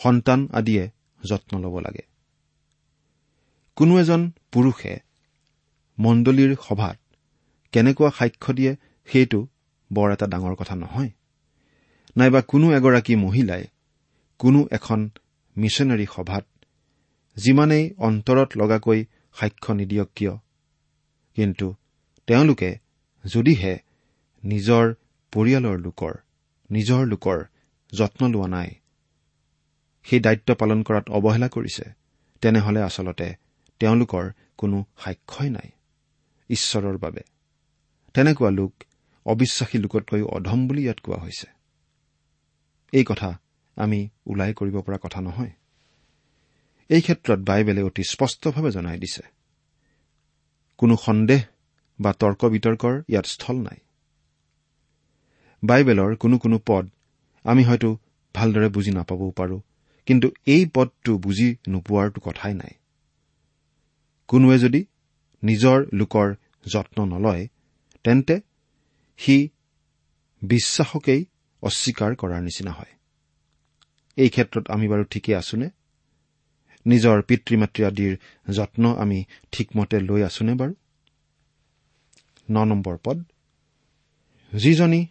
সন্তান 0.00 0.40
আদিয়ে 0.52 0.84
যত্ন 1.20 1.52
ল'ব 1.58 1.74
লাগে। 1.78 2.04
কোনো 3.76 3.92
এজন 4.00 4.22
পুৰুষে 4.52 4.92
মণ্ডলীৰ 5.98 6.52
সভাত 6.62 6.96
কেনেকুৱা 7.74 8.10
সাক্ষ্য 8.10 8.50
দিয়ে 8.54 8.72
সেইটো 9.08 9.40
বৰ 9.92 10.08
এটা 10.12 10.26
ডাঙৰ 10.26 10.54
কথা 10.54 10.74
নহয়। 10.76 11.10
নাইবা 12.16 12.40
কোনো 12.40 12.66
এগৰাকী 12.76 13.14
মহিলাই 13.16 13.64
কোনো 14.38 14.68
এখন 14.70 15.10
মিছনেৰী 15.56 16.06
সভাত 16.14 16.44
যিমানেই 17.36 17.84
অন্তৰত 17.98 18.48
লগাকৈ 18.56 19.00
সাক্ষ্য 19.34 19.72
নিদিয়ক 19.72 20.08
কিয়? 20.16 20.34
কিন্তু 21.36 21.74
তেওঁলোকে 22.26 22.70
যদিহে 23.24 23.74
নিজৰ 24.44 24.84
পৰিয়ালৰ 25.32 25.76
লোকৰ 25.78 26.14
নিজৰ 26.70 27.00
লোকৰ 27.06 27.38
যত্ন 27.92 28.22
লোৱা 28.28 28.48
নাই 28.48 28.70
সেই 30.04 30.20
দায়িত্ব 30.20 30.54
পালন 30.54 30.82
কৰাত 30.82 31.10
অৱহেলা 31.10 31.48
কৰিছে 31.48 31.84
তেনেহলে 32.40 32.80
আচলতে 32.82 33.28
তেওঁলোকৰ 33.80 34.24
কোনো 34.58 34.84
সাক্ষ্যই 34.98 35.50
নাই 35.50 35.68
ঈশ্বৰৰ 36.50 36.96
বাবে। 36.98 37.33
তেনেকুৱা 38.14 38.50
লোক 38.50 38.72
অবিশ্বাসী 39.26 39.78
লোকতকৈও 39.78 40.26
অধম 40.26 40.68
বুলি 40.68 40.82
ইয়াত 40.82 41.00
কোৱা 41.00 41.18
হৈছে। 41.18 41.46
এই 42.92 43.04
কথা 43.04 43.38
আমি 43.76 44.08
ওলাই 44.26 44.54
কৰিব 44.54 44.80
পৰা 44.80 44.98
কথা 45.02 45.20
নহয়। 45.20 45.52
এই 46.88 47.00
ক্ষেত্ৰত 47.00 47.38
বাইবেলে 47.38 47.82
অতি 47.82 48.02
স্পষ্টভাৱে 48.02 48.70
জনাই 48.70 48.98
দিছে। 48.98 49.22
কোনো 50.78 50.96
সন্দেহ 50.96 51.42
বা 52.00 52.12
তৰ্ক 52.12 52.44
বিতৰ্কৰ 52.44 53.02
ইয়াত 53.08 53.26
স্থল 53.26 53.56
নাই। 53.56 53.78
বাইবেলৰ 55.62 56.16
কোনো 56.16 56.38
কোনো 56.38 56.58
পদ 56.66 56.84
আমি 57.44 57.64
হয়তো 57.64 57.96
ভালদৰে 58.34 58.68
বুজি 58.68 58.90
নাপাবও 58.90 59.30
পাৰোঁ 59.30 59.60
কিন্তু 60.06 60.30
এই 60.46 60.66
পদটো 60.74 61.18
বুজি 61.18 61.56
নোপোৱাৰতো 61.68 62.20
কথাই 62.20 62.54
নাই। 62.54 62.74
কোনোৱে 64.28 64.58
যদি 64.58 64.84
নিজৰ 65.42 65.86
লোকৰ 65.92 66.34
যত্ন 66.66 67.04
নলয় 67.04 67.48
তেন্তে 68.04 68.40
সি 69.16 69.48
বিশ্বাসকেই 70.42 71.24
অস্বীকাৰ 71.62 72.16
কৰাৰ 72.16 72.42
নিচিনা 72.42 72.72
হয়। 72.72 72.92
এই 74.16 74.28
ক্ষেত্ৰত 74.28 74.70
আমি 74.70 74.88
বাৰু 74.88 75.04
ঠিকেই 75.04 75.34
আছোনে? 75.34 75.70
নিজৰ 76.86 77.22
পিতৃ 77.22 77.56
মাতৃ 77.56 77.84
আদিৰ 77.84 78.16
যত্ন 78.52 78.94
আমি 78.98 79.24
ঠিকমতে 79.52 80.00
লৈ 80.00 80.22
আছোনে 80.22 80.54
বাৰু? 80.54 80.74
ন 82.50 82.64
নম্বৰ 82.64 82.98
পদ। 83.04 83.24
যিজনী 84.52 85.06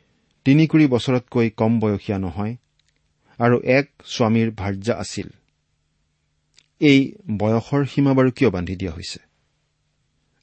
তিনিকুৰি 0.45 0.87
বছৰতকৈ 0.87 1.49
কম 1.49 1.79
বয়সীয়া 1.79 2.17
নহয় 2.19 2.55
আৰু 3.37 3.61
এক 3.61 3.91
স্বামীৰ 4.05 4.51
ভাৰ্যা 4.51 4.95
আছিল। 4.95 5.29
এই 6.79 7.15
বয়সৰ 7.37 7.85
সীমা 7.85 8.13
বাৰু 8.13 8.31
কিয় 8.31 8.49
বান্ধি 8.49 8.75
দিয়া 8.75 8.91
হৈছে? 8.91 9.19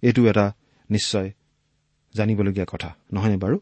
এইটো 0.02 0.26
এটা 0.26 0.52
নিশ্চয় 0.90 1.32
জানিবলগীয়া 2.14 2.66
কথা 2.68 2.94
নহয়নে 3.12 3.36
বাৰু? 3.36 3.56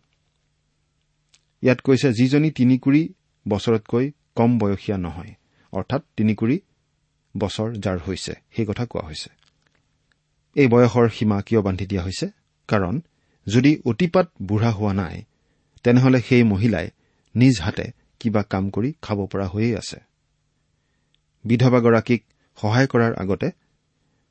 ইয়াত 1.63 1.81
কৈছে 1.81 2.13
যিজনী 2.13 2.51
তিনিকুৰি 2.51 3.15
বছৰতকৈ 3.49 4.13
কম 4.35 4.59
বয়সীয়া 4.59 4.99
নহয় 4.99 5.33
অৰ্থাৎ 5.73 6.03
তিনিকুৰি 6.17 6.61
বছৰ 7.37 7.69
যাৰ 7.75 7.99
হৈছে 8.07 8.33
সেই 8.51 8.67
কথা 8.67 8.85
কোৱা 8.87 9.07
হৈছে। 9.07 9.31
এই 10.57 10.69
বয়সৰ 10.69 11.09
সীমা 11.09 11.43
কিয় 11.43 11.61
বান্ধি 11.63 11.87
দিয়া 11.87 12.03
হৈছে? 12.03 12.27
কাৰণ 12.69 13.01
যদি 13.47 13.83
অতিপাত 13.85 14.27
বুঢ়া 14.43 14.71
হোৱা 14.71 14.93
নাই 14.93 15.25
তেনেহলে 15.83 16.21
সেই 16.21 16.43
মহিলাই 16.43 16.91
নিজ 17.35 17.61
হাতে 17.61 17.87
কিবা 18.21 18.43
কাম 18.43 18.71
কৰি 18.71 18.93
খাব 19.03 19.27
পৰা 19.27 19.47
হৈয়ে 19.47 19.77
আছে। 19.77 19.99
বিধৱাগৰাকীক 21.45 22.25
সহায় 22.59 22.87
কৰাৰ 22.87 23.13
আগতে 23.15 23.49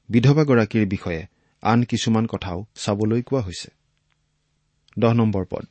বিধৱাগৰাকীৰ 0.10 0.86
বিষয়ে 0.86 1.21
আন 1.62 1.84
কিছুমান 1.84 2.25
কথাও 2.25 2.65
চাবলৈ 2.75 3.21
কোৱা 3.21 3.41
হৈছে। 3.41 3.76
দহ 4.99 5.13
নম্বৰ 5.13 5.45
পদ। 5.49 5.65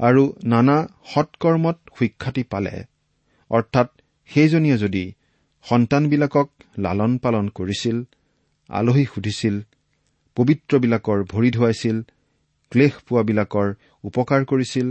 আৰু 0.00 0.22
নানা 0.44 0.76
সৎকৰ্মত 1.14 1.76
সুখ্যাতি 1.98 2.42
পালে 2.44 2.74
অৰ্থাৎ 3.50 3.88
সেইজনীয়ে 4.30 4.76
যদি 4.78 5.04
সন্তানবিলাকক 5.64 6.48
লালন 6.78 7.12
পালন 7.18 7.46
কৰিছিল 7.48 7.96
আলহী 8.70 9.04
সুধিছিল 9.04 9.56
পবিত্ৰবিলাকৰ 10.36 11.18
ভৰি 11.24 11.50
ধুৱাইছিল 11.50 11.96
ক্লেশ 12.72 12.94
পোৱাবিলাকৰ 13.08 13.68
উপকাৰ 14.04 14.40
কৰিছিল 14.44 14.88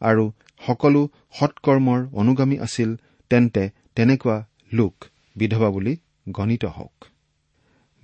আৰু 0.00 0.24
সকলো 0.66 1.02
সৎকৰ্মৰ 1.38 2.00
অনুগামী 2.12 2.56
আছিল 2.58 2.90
তেন্তে 3.30 3.64
তেনেকুৱা 3.96 4.36
লোক 4.72 4.94
বিধৱা 5.36 5.68
বুলি 5.70 5.94
গণিত 6.28 6.64
হওক। 6.76 6.96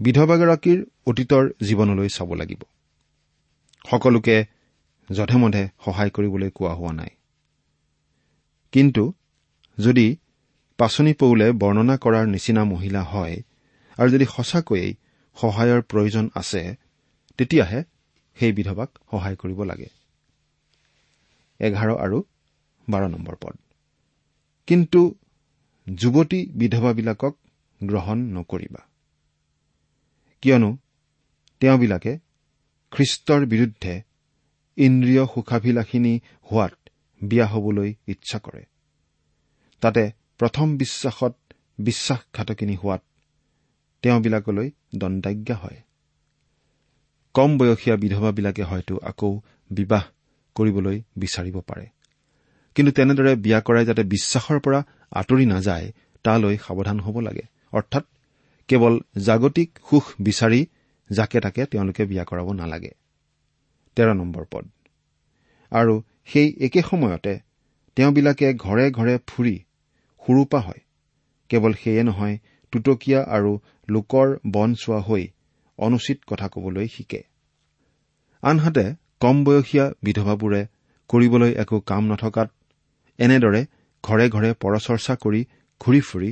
বিধৱাগৰাকীৰ 0.00 0.78
অতীতৰ 1.06 1.44
জীৱনলৈ 1.62 2.08
চাব 2.08 2.30
লাগিব। 2.34 2.62
সকলোকে 3.90 4.36
যধে 5.10 5.36
মধে 5.36 5.68
সহায় 5.84 6.10
কৰিবলৈ 6.10 6.50
কোৱা 6.50 6.74
হোৱা 6.74 6.92
নাই। 6.92 7.10
কিন্তু 8.72 9.12
যদি 9.78 10.16
পাচনি 10.78 11.12
পৌলে 11.14 11.52
বৰ্ণনা 11.52 11.96
কৰাৰ 11.96 12.26
নিচিনা 12.26 12.64
মহিলা 12.64 13.02
হয় 13.02 13.36
আৰু 13.98 14.08
যদি 14.10 14.24
সঁচাকৈয়ে 14.24 14.94
সহায়ৰ 15.36 15.80
প্ৰয়োজন 15.82 16.30
আছে 16.34 16.76
তেতিয়াহে 17.38 17.80
সেই 18.36 18.52
বিধৱাক 18.52 18.90
সহায় 19.10 19.36
কৰিব 19.36 19.62
লাগে। 19.62 19.88
এঘাৰ 21.60 21.90
আৰু 21.96 22.18
বাৰ 22.88 23.02
নম্বৰ 23.08 23.36
পদ। 23.40 23.56
কিন্তু 24.66 25.00
যুৱতী 25.86 26.40
বিধৱাবিলাকক 26.54 27.34
গ্ৰহণ 27.80 28.18
নকৰিবা। 28.18 28.82
কিয়নো 30.42 30.76
তেওঁবিলাকে 31.60 32.18
খ্ৰীষ্টৰ 32.90 33.46
বিৰুদ্ধে 33.46 34.02
ইন্দ্ৰিয় 34.76 35.26
সুখাভিলাষিনী 35.26 36.20
হোৱাত 36.52 36.74
বিয়া 37.22 37.46
হবলৈ 37.46 37.94
ইচ্ছা 38.06 38.38
কৰে। 38.38 38.64
তাতে 39.80 40.10
প্ৰথম 40.38 40.76
বিশ্বাসত 40.76 41.34
বিশ্বাসঘাতকিনী 41.78 42.76
হোৱাত 42.76 43.02
তেওঁবিলাকলৈ 44.02 44.70
দণ্ডাজ্ঞা 44.94 45.56
হয়। 45.56 45.82
কম 47.34 47.58
বয়সীয়া 47.58 47.96
বিধৱাবিলাকে 47.96 48.62
হয়তো 48.62 48.98
আকৌ 49.02 49.40
বিবাহ 49.70 50.04
কৰিবলৈ 50.54 51.02
বিচাৰিব 51.16 51.60
পাৰে। 51.60 51.86
কিন্তু 52.74 52.92
তেনেদৰে 52.92 53.36
বিয়া 53.36 53.60
কৰাই 53.60 53.84
যাতে 53.84 54.02
বিশ্বাসৰ 54.02 54.60
পৰা 54.60 54.84
আঁতৰি 55.10 55.46
নাযায় 55.46 55.92
তালৈ 56.22 56.56
সাৱধান 56.56 57.00
হ'ব 57.00 57.20
লাগে। 57.20 57.42
অৰ্থাৎ 57.72 58.04
কেৱল 58.68 59.00
জাগতিক 59.18 59.78
সুখ 59.90 60.04
বিচাৰি 60.20 60.66
যাকে 61.10 61.40
তাকে 61.40 61.66
তেওঁলোকে 61.66 62.04
বিয়া 62.04 62.24
কৰাব 62.24 62.52
নালাগে। 62.52 62.90
তেৰ 63.96 64.14
নম্বৰ 64.14 64.44
পদ। 64.50 64.64
আৰু 65.72 66.02
সেই 66.26 66.48
একে 66.60 66.82
সময়তে 66.82 67.38
তেওঁবিলাকে 67.96 68.54
ঘৰে 68.54 68.90
ঘৰে 68.90 69.18
ফুৰি 69.26 69.56
সুৰূপা 70.22 70.60
হয়। 70.60 70.80
কেৱল 71.48 71.72
সেয়ে 71.72 72.02
নহয় 72.02 72.38
টুটকীয়া 72.72 73.20
আৰু 73.24 73.58
লোকৰ 73.88 74.38
বন 74.46 74.74
চোৱা 74.74 75.00
হৈ 75.00 75.28
অনুচিত 75.78 76.18
কথা 76.26 76.48
কবলৈ 76.48 76.88
শিকে। 76.88 77.22
আনহাতে 78.42 78.84
কম 79.20 79.44
বয়সীয়া 79.44 79.92
বিধৱাবোৰে 80.02 80.66
কৰিবলৈ 81.08 81.52
একো 81.52 81.80
কাম 81.80 82.02
নথকাত 82.04 82.48
এনেদৰে 83.18 83.66
ঘৰে 84.04 84.26
ঘৰে 84.30 84.50
পৰচৰ্চা 84.52 85.14
কৰি 85.14 85.40
ঘূৰি 85.80 86.00
ফুৰি 86.00 86.30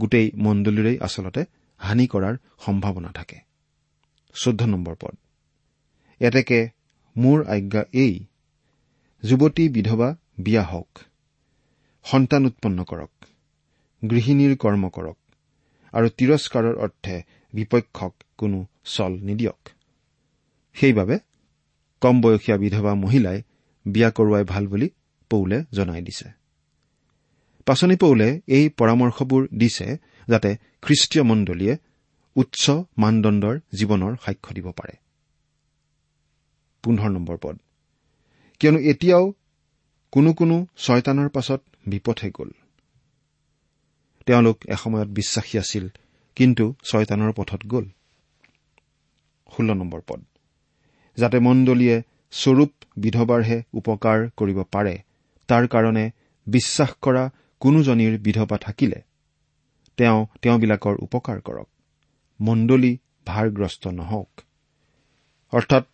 গোটেই 0.00 0.26
মণ্ডলীৰেই 0.36 0.98
আচলতে 1.00 1.44
হানি 1.80 2.06
কৰাৰ 2.06 2.34
সম্ভাৱনা 2.58 3.10
থাকে। 3.14 3.45
চৈধ্য 4.40 4.62
নম্বৰ 4.72 4.94
পদ। 5.02 5.14
এতেকে 6.20 6.58
মোৰ 7.16 7.38
আজ্ঞা 7.54 7.82
এই 8.04 8.14
যুৱতী 9.22 9.64
বিধৱা 9.68 10.08
বিয়া 10.38 10.64
হওক 10.70 10.92
সন্তান 12.06 12.42
উৎপন্ন 12.48 12.78
কৰক 12.90 13.12
গৃহিণীৰ 14.02 14.52
কৰ্ম 14.62 14.84
কৰক 14.96 15.18
আৰু 15.94 16.08
তিৰস্কাৰৰ 16.18 16.76
অৰ্থে 16.84 17.16
বিপক্ষক 17.52 18.12
কোনো 18.38 18.58
চল 18.94 19.12
নিদিয়ক। 19.28 19.60
সেইবাবে 20.76 21.16
কম 22.02 22.16
বয়সীয়া 22.20 22.56
বিধৱা 22.62 22.92
মহিলাই 22.94 23.38
বিয়া 23.86 24.10
কৰোৱাই 24.16 24.44
ভাল 24.52 24.64
বুলি 24.66 24.88
পৌলে 25.30 25.58
জনাই 25.72 26.02
দিছে। 26.02 26.28
পাচনি 27.66 27.96
পৌলে 27.96 28.28
এই 28.56 28.64
পৰামৰ্শবোৰ 28.78 29.42
দিছে 29.58 29.86
যাতে 30.28 30.50
খ্ৰীষ্টীয় 30.84 31.24
মণ্ডলীয়ে 31.30 31.74
উচ্চ 32.36 32.70
মানদণ্ডৰ 32.98 33.56
জীৱনৰ 33.78 34.12
সাক্ষ্য 34.24 34.54
দিব 34.54 34.66
পাৰে। 34.70 34.94
কিয়নো 38.60 38.78
এতিয়াও 38.78 39.24
কোনো 40.12 40.30
কোনো 40.32 40.56
ছয়তানৰ 40.76 41.28
পাছত 41.28 41.60
বিপথে 41.86 42.28
গ'ল। 42.30 42.50
তেওঁলোক 44.26 44.56
এসময়ত 44.68 45.08
বিশ্বাসী 45.08 45.58
আছিল 45.58 45.84
কিন্তু 46.36 46.64
ছয়তানৰ 46.90 47.32
পথত 47.32 47.62
গ'ল। 47.66 47.86
ষোল্ল 49.56 49.70
নম্বৰ 49.74 50.00
পদ। 50.06 50.20
যাতে 51.18 51.38
মণ্ডলীয়ে 51.38 51.96
স্বৰূপ 52.32 52.72
বিধৱাৰহে 52.96 53.58
উপকাৰ 53.74 54.18
কৰিব 54.36 54.58
পাৰে 54.72 54.94
তাৰ 55.48 55.64
কাৰণে 55.68 56.04
বিশ্বাস 56.46 56.90
কৰা 57.02 57.24
কোনোজনীৰ 57.60 58.14
বিধৱা 58.18 58.56
থাকিলে 58.56 58.98
তেওঁ 59.98 60.26
তেওঁবিলাকৰ 60.42 60.94
উপকাৰ 61.02 61.40
কৰক। 61.40 61.68
মণ্ডলী 62.40 62.92
ভাৰগ্ৰস্ত 63.26 63.84
নহওক। 63.88 64.30
অৰ্থাৎ 65.52 65.84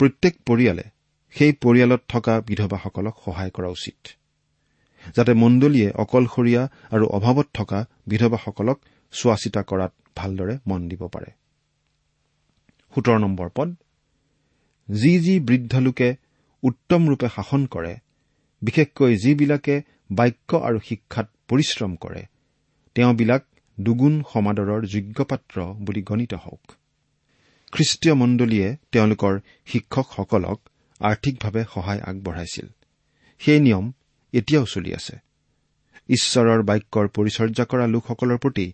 প্ৰত্যেক 0.00 0.34
পৰিয়ালে 0.46 0.84
সেই 1.36 1.52
পৰিয়ালত 1.52 2.02
থকা 2.08 2.34
বিধৱাসকলক 2.40 3.14
সহায় 3.24 3.50
কৰা 3.50 3.68
উচিত। 3.68 3.98
যাতে 5.16 5.32
মণ্ডলীয়ে 5.34 5.88
অকলশৰীয়া 5.90 6.62
আৰু 6.90 7.04
অভাৱত 7.08 7.48
থকা 7.54 7.78
বিধৱাসকলক 8.06 8.78
চোৱা 9.14 9.36
চিতা 9.36 9.62
কৰাত 9.62 9.92
ভালদৰে 10.16 10.54
মন 10.66 10.88
দিব 10.88 11.02
পাৰে। 11.08 11.30
সোতৰ 12.92 13.18
নম্বৰ 13.18 13.48
পদ 13.54 13.68
যি 14.88 15.18
যি 15.18 15.34
বৃদ্ধ 15.40 15.72
লোকে 15.76 16.08
উত্তম 16.62 17.00
ৰূপে 17.08 17.28
শাসন 17.28 17.66
কৰে 17.66 17.94
বিশেষকৈ 18.62 19.16
যিবিলাকে 19.16 19.74
বাক্য 20.10 20.50
আৰু 20.56 20.78
শিক্ষাত 20.78 21.26
পৰিশ্ৰম 21.48 21.96
কৰে 21.96 22.22
তেওঁবিলাক 22.96 23.42
দুগুণ 23.80 24.22
সমাদৰৰ 24.32 24.86
যোগ্যপাত্ৰ 24.86 25.64
বুলি 25.64 26.02
গণিত 26.02 26.34
হওক। 26.34 26.72
খ্ৰীষ্টীয় 27.72 28.14
মণ্ডলীয়ে 28.14 28.76
তেওঁলোকৰ 28.92 29.40
শিক্ষকসকলক 29.66 30.60
আৰ্থিকভাৱে 31.00 31.64
সহায় 31.74 32.00
আগবঢ়াইছিল। 32.00 32.66
সেই 33.38 33.60
নিয়ম 33.60 33.92
এতিয়াও 34.32 34.64
চলি 34.64 34.94
আছে। 34.94 35.16
ঈশ্বৰৰ 36.08 36.62
বাক্যৰ 36.62 37.08
পৰিচৰ্যা 37.08 37.64
কৰা 37.64 37.86
লোকসকলৰ 37.86 38.38
প্ৰতি 38.38 38.72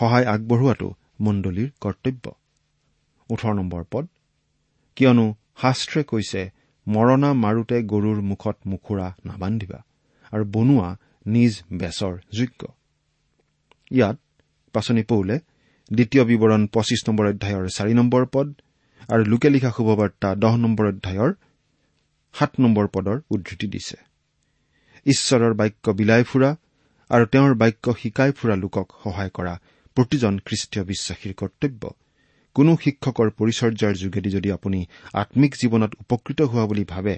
সহায় 0.00 0.26
আগবঢ়োৱাটো 0.26 0.94
মণ্ডলীৰ 1.20 1.70
কৰ্তব্য। 1.80 2.34
পদ। 3.90 4.08
কিয়নো 4.96 5.34
শাস্ত্ৰে 5.60 6.04
কৈছে 6.04 6.50
মৰণা 6.88 7.32
মাৰোতে 7.32 7.82
গৰুৰ 7.82 8.22
মুখত 8.22 8.56
মুখুৰা 8.66 9.16
নাবান্ধিবা 9.24 9.84
আৰু 10.32 10.44
বনোৱা 10.44 10.96
নিজ 11.26 11.62
বেচৰ 11.72 12.18
যোগ্য। 12.32 12.66
ইয়াত 13.90 14.18
পাচনি 14.76 15.02
পৌলে 15.10 15.36
দ্বিতীয় 15.90 16.22
বিৱৰণ 16.30 16.62
পঁচিছ 16.74 17.00
নম্বৰ 17.08 17.26
অধ্যায়ৰ 17.32 17.64
চাৰি 17.76 17.92
নম্বৰ 18.00 18.22
পদ 18.34 18.48
আৰু 19.12 19.22
লোকে 19.32 19.48
লিখা 19.54 19.70
শুভবাৰ্তা 19.76 20.28
দহ 20.42 20.54
নম্বৰ 20.64 20.84
অধ্যায়ৰ 20.92 21.32
সাত 22.34 22.52
নম্বৰ 22.62 22.86
পদৰ 22.94 23.16
উদ্ধৃতি 23.34 23.66
দিছে। 23.74 23.96
ঈশ্বৰৰ 25.06 25.52
বাক্য 25.60 25.84
বিলাই 25.98 26.22
ফুৰা 26.30 26.50
আৰু 27.10 27.24
তেওঁৰ 27.32 27.52
বাক্য 27.62 27.84
শিকাই 28.00 28.30
ফুৰা 28.38 28.54
লোকক 28.62 28.86
সহায় 29.02 29.32
কৰা 29.36 29.54
প্ৰতিজন 29.96 30.34
খ্ৰীষ্টীয় 30.46 30.82
বিশ্বাসীৰ 30.90 31.32
কৰ্তব্য। 31.40 31.82
কোনো 32.56 32.72
শিক্ষকৰ 32.84 33.28
পৰিচৰ্যাৰ 33.38 33.94
যোগেদি 34.02 34.30
যদি 34.36 34.48
আপুনি 34.56 34.80
আম্মিক 35.20 35.52
জীৱনত 35.60 35.92
উপকৃত 36.02 36.40
হোৱা 36.50 36.64
বুলি 36.70 36.84
ভাবে 36.92 37.14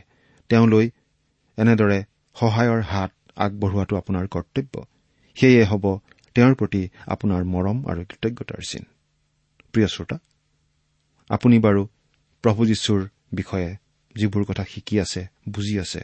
তেওঁলৈ 0.50 0.86
এনেদৰে 1.58 1.98
সহায়ৰ 2.36 2.80
হাত 2.92 3.10
আগবঢ়োৱাটো 3.44 3.94
আপোনাৰ 4.00 4.24
কৰ্তব্য। 4.34 4.74
সেয়ে 5.36 5.62
হ'ব 5.70 5.84
তেওঁৰ 6.38 6.54
প্ৰতি 6.54 6.80
আপোনাৰ 7.06 7.44
মৰম 7.44 7.78
আৰু 7.90 8.02
কৃতজ্ঞতাৰ 8.04 8.62
চিন। 8.70 8.84
প্ৰিয় 9.72 9.88
শ্ৰোতা 9.88 10.18
আপুনি 11.30 11.58
বাৰু 11.58 11.82
প্ৰভু 12.42 12.66
যীশুৰ 12.66 13.00
বিষয়ে 13.32 13.76
যিবোৰ 14.16 14.44
কথা 14.44 14.64
শিকি 14.64 15.00
আছে 15.00 15.26
বুজি 15.48 15.80
আছে 15.80 16.00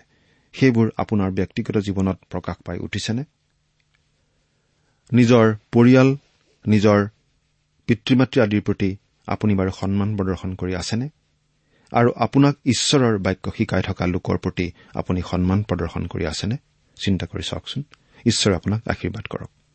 সেইবোৰ 0.55 0.90
আপোনাৰ 0.97 1.31
ব্যক্তিগত 1.31 1.77
জীৱনত 1.79 2.18
প্ৰকাশ 2.31 2.57
পাই 2.66 2.79
উঠিছেনে? 2.79 3.25
নিজৰ 5.12 5.55
পৰিয়াল 5.73 6.16
নিজৰ 6.66 7.09
পিতৃ 7.88 8.14
মাতৃ 8.16 8.40
আদিৰ 8.40 8.62
প্ৰতি 8.62 8.97
আপুনি 9.27 9.55
বাৰু 9.55 9.70
সন্মান 9.70 10.16
প্ৰদৰ্শন 10.16 10.55
কৰি 10.55 10.75
আছেনে? 10.75 11.09
আৰু 11.92 12.11
আপোনাক 12.16 12.55
ঈশ্বৰৰ 12.64 13.18
বাক্য 13.18 13.53
শিকাই 13.57 13.83
থকা 13.83 14.07
লোকৰ 14.07 14.37
প্ৰতি 14.38 14.73
আপুনি 14.94 15.20
সন্মান 15.31 15.62
প্ৰদৰ্শন 15.62 16.07
কৰি 16.07 16.27
আছেনে? 16.27 16.57
চিন্তা 16.97 17.27
কৰি 17.27 17.42
চাওকচোন। 17.42 17.83
ঈশ্বৰে 18.27 18.55
আপোনাক 18.57 18.81
আশীৰ্বাদ 18.88 19.27
কৰক। 19.27 19.63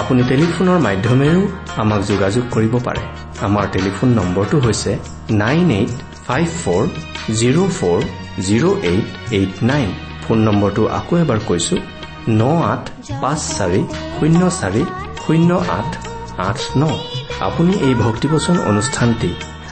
আপুনি 0.00 0.22
টেলিফোনৰ 0.30 0.78
মাধ্যমেৰেও 0.86 1.42
আমাক 1.82 2.00
যোগাযোগ 2.10 2.44
কৰিব 2.54 2.74
পাৰে। 2.86 3.02
আমাৰ 3.46 3.64
টেলিফোন 3.74 4.08
নম্বৰটো 4.18 4.56
হৈছে 4.64 4.92
nine 5.42 5.70
eight 5.78 5.92
five 6.26 6.46
four 6.62 6.82
zero' 7.40 7.70
four 7.78 8.00
zero' 8.46 8.66
eight 8.90 9.06
eight 9.38 9.52
nine. 9.70 9.88
Phone 10.22 10.38
নম্বৰটো 10.48 10.82
আকৌ 10.98 11.12
এবাৰ 11.22 11.40
কৈছো 11.48 11.76
ন 12.40 12.42
আঠ 12.72 12.82
পাঁচ 13.22 13.40
চাৰি 13.56 13.80
শূন্য 14.16 14.40
চাৰি 14.60 14.82
শূন্য 15.24 15.50
আঠ 15.78 15.90
আঠ 16.48 16.58
ন। 16.76 16.82
আপুনি 17.48 17.72
এই 17.86 17.94
ভক্তিবচন 18.04 18.56
অনুষ্ঠানটি 18.70 19.30